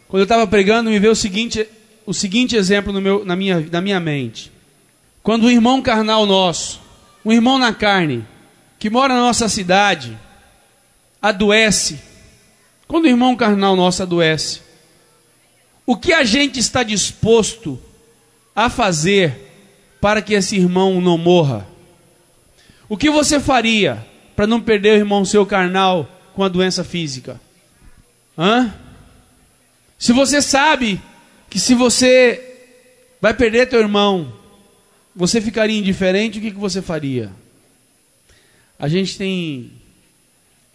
[0.09, 1.67] Quando eu estava pregando, me veio o seguinte,
[2.05, 4.54] o seguinte exemplo meu, na, minha, na minha mente.
[5.25, 6.81] Quando um irmão carnal nosso,
[7.25, 8.25] um irmão na carne,
[8.79, 10.17] que mora na nossa cidade,
[11.21, 11.99] adoece
[12.87, 14.61] quando o irmão carnal nosso adoece,
[15.87, 17.81] o que a gente está disposto
[18.55, 19.51] a fazer
[20.01, 21.67] para que esse irmão não morra?
[22.89, 24.07] O que você faria
[24.37, 27.41] para não perder o irmão seu carnal com a doença física?
[28.39, 28.73] Hã?
[29.99, 31.01] Se você sabe
[31.49, 32.77] que se você
[33.21, 34.33] vai perder teu irmão,
[35.15, 37.31] você ficaria indiferente, o que, que você faria?
[38.79, 39.71] A gente tem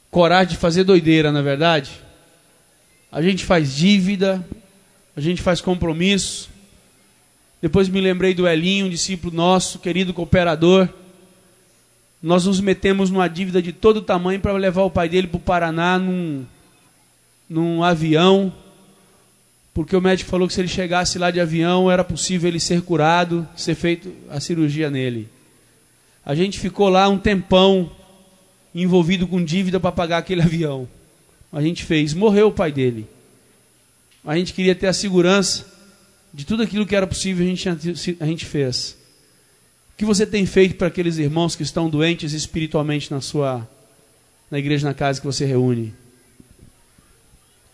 [0.10, 1.92] coragem de fazer doideira, na é verdade?
[3.12, 4.46] A gente faz dívida,
[5.16, 6.50] a gente faz compromisso.
[7.62, 10.88] Depois me lembrei do Elinho, um discípulo nosso, querido cooperador.
[12.22, 15.42] Nós nos metemos numa dívida de todo tamanho para levar o pai dele para o
[15.42, 16.46] Paraná num,
[17.50, 18.54] num avião,
[19.80, 22.82] porque o médico falou que se ele chegasse lá de avião era possível ele ser
[22.82, 25.30] curado, ser feito a cirurgia nele.
[26.26, 27.90] A gente ficou lá um tempão
[28.76, 30.86] envolvido com dívida para pagar aquele avião.
[31.50, 33.08] A gente fez, morreu o pai dele.
[34.26, 35.66] A gente queria ter a segurança
[36.34, 37.70] de tudo aquilo que era possível, a gente,
[38.20, 38.98] a gente fez.
[39.94, 43.66] O que você tem feito para aqueles irmãos que estão doentes espiritualmente na sua
[44.52, 45.94] na igreja, na casa que você reúne?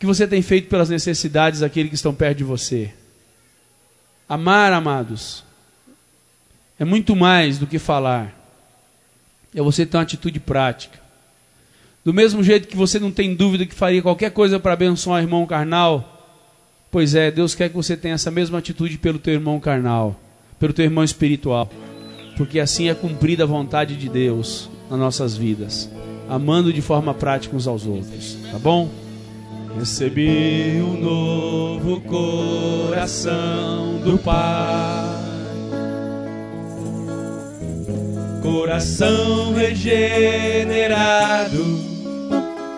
[0.05, 2.93] Que você tem feito pelas necessidades daqueles que estão perto de você?
[4.29, 5.43] Amar, amados,
[6.77, 8.31] é muito mais do que falar
[9.55, 10.99] é você ter uma atitude prática.
[12.03, 15.23] Do mesmo jeito que você não tem dúvida que faria qualquer coisa para abençoar o
[15.23, 16.37] irmão carnal,
[16.91, 20.21] pois é, Deus quer que você tenha essa mesma atitude pelo teu irmão carnal.
[20.59, 21.67] pelo teu irmão espiritual,
[22.37, 25.89] porque assim é cumprida a vontade de Deus nas nossas vidas,
[26.29, 29.04] amando de forma prática uns aos outros, tá bom?
[29.77, 35.05] Recebi um novo coração do Pai,
[38.41, 41.25] coração regenerado,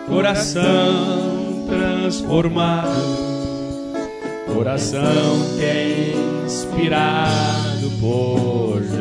[0.08, 3.28] coração transformado.
[4.52, 8.97] Coração que é inspirado por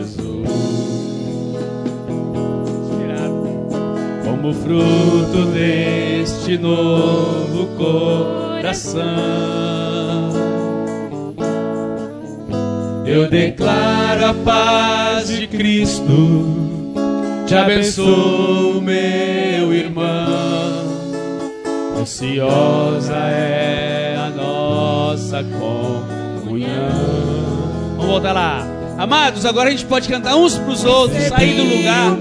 [4.30, 9.02] Como fruto deste novo coração,
[13.06, 16.94] eu declaro a paz de Cristo.
[17.46, 20.06] Te abençoo, meu irmão.
[21.98, 23.98] Ansiosa é
[25.38, 26.68] nossa comunhão.
[27.98, 28.77] Vamos voltar lá.
[29.08, 32.14] Amados, agora a gente pode cantar uns para os outros, sair do lugar,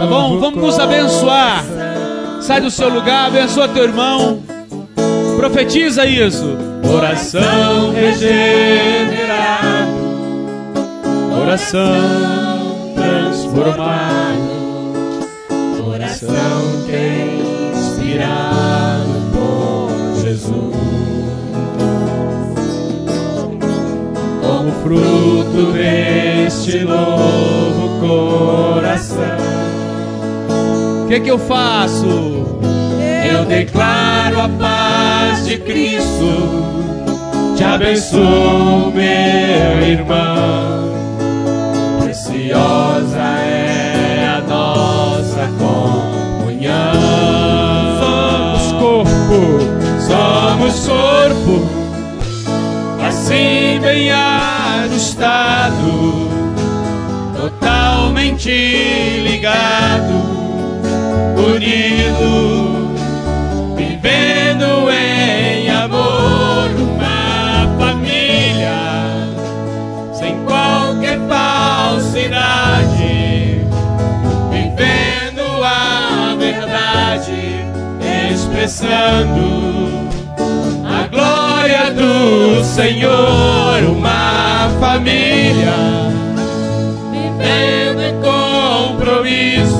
[0.00, 0.40] tá bom?
[0.40, 1.64] Vamos nos abençoar.
[2.40, 4.42] Sai do seu lugar, abençoa teu irmão.
[5.36, 6.58] Profetiza isso.
[6.84, 9.92] Coração regenerado,
[11.38, 11.94] coração
[12.96, 14.34] transformado,
[15.84, 17.23] coração que
[24.84, 29.16] fruto deste novo coração.
[31.04, 32.04] O que, que eu faço?
[33.32, 36.66] Eu declaro a paz de Cristo,
[37.56, 40.92] te abençoo, meu irmão.
[42.02, 46.92] Preciosa é a nossa comunhão.
[48.00, 49.40] Somos corpo,
[50.06, 51.66] somos corpo,
[53.02, 54.12] assim bem
[55.04, 56.30] ajustado,
[57.36, 58.48] totalmente
[59.22, 60.14] ligado,
[61.36, 62.94] unido,
[63.76, 68.80] vivendo em amor, uma família,
[70.14, 72.40] sem qualquer falsidade,
[74.50, 77.66] vivendo a verdade,
[78.32, 80.13] expressando
[82.74, 85.76] Senhor, uma família
[87.12, 89.76] vivendo em compromisso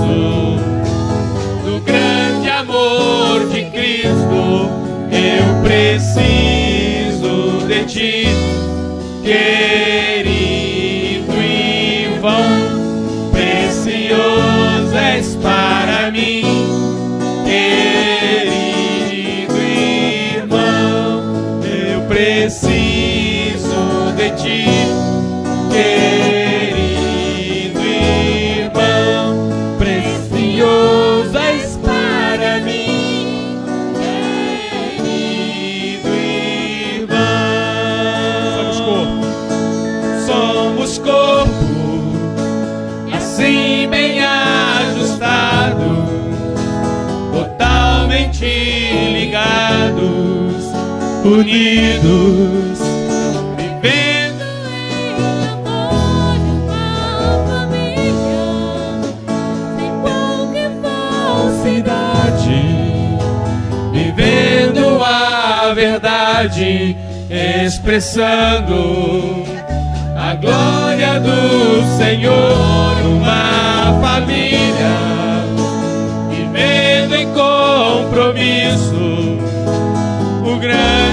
[1.64, 4.70] do grande amor de Cristo.
[5.10, 7.32] Eu preciso
[7.66, 8.13] de ti,
[51.34, 52.78] unidos,
[53.56, 54.44] vivendo
[61.24, 62.62] falsidade,
[63.92, 66.96] vivendo a verdade,
[67.66, 69.44] expressando
[70.16, 74.94] a glória do Senhor, uma família,
[76.30, 78.94] vivendo em compromisso.
[80.46, 81.03] O grande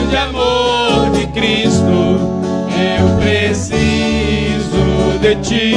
[5.36, 5.76] ti,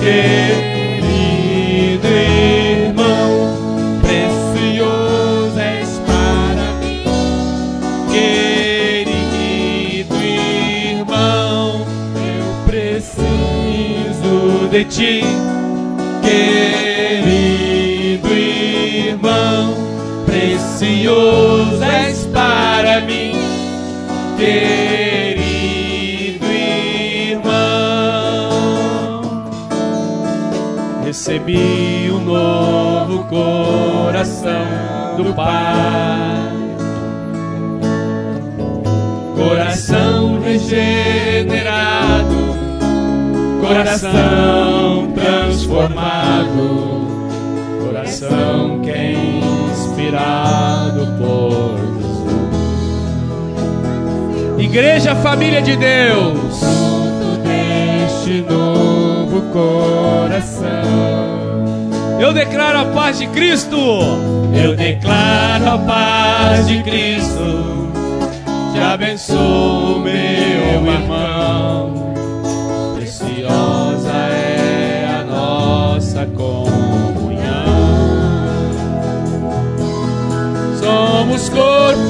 [0.00, 3.56] querido irmão,
[4.00, 7.02] precioso és para mim,
[8.12, 11.84] querido irmão.
[12.16, 15.24] Eu preciso de ti,
[16.22, 19.74] querido irmão,
[20.26, 23.34] precioso és para mim,
[24.38, 24.93] querido
[31.26, 36.52] Recebi um novo coração do Pai
[39.34, 42.34] coração regenerado,
[43.58, 47.08] coração transformado,
[47.86, 49.14] coração que é
[49.72, 51.78] inspirado por
[54.58, 54.62] Jesus.
[54.62, 56.83] Igreja Família de Deus,
[59.42, 60.64] coração.
[62.20, 63.76] Eu declaro a paz de Cristo.
[64.54, 67.90] Eu declaro a paz de Cristo.
[68.72, 72.14] Te abençoo, meu irmão.
[72.94, 76.74] Preciosa é a nossa comunhão.
[80.80, 82.03] Somos corpo,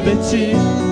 [0.00, 0.87] through the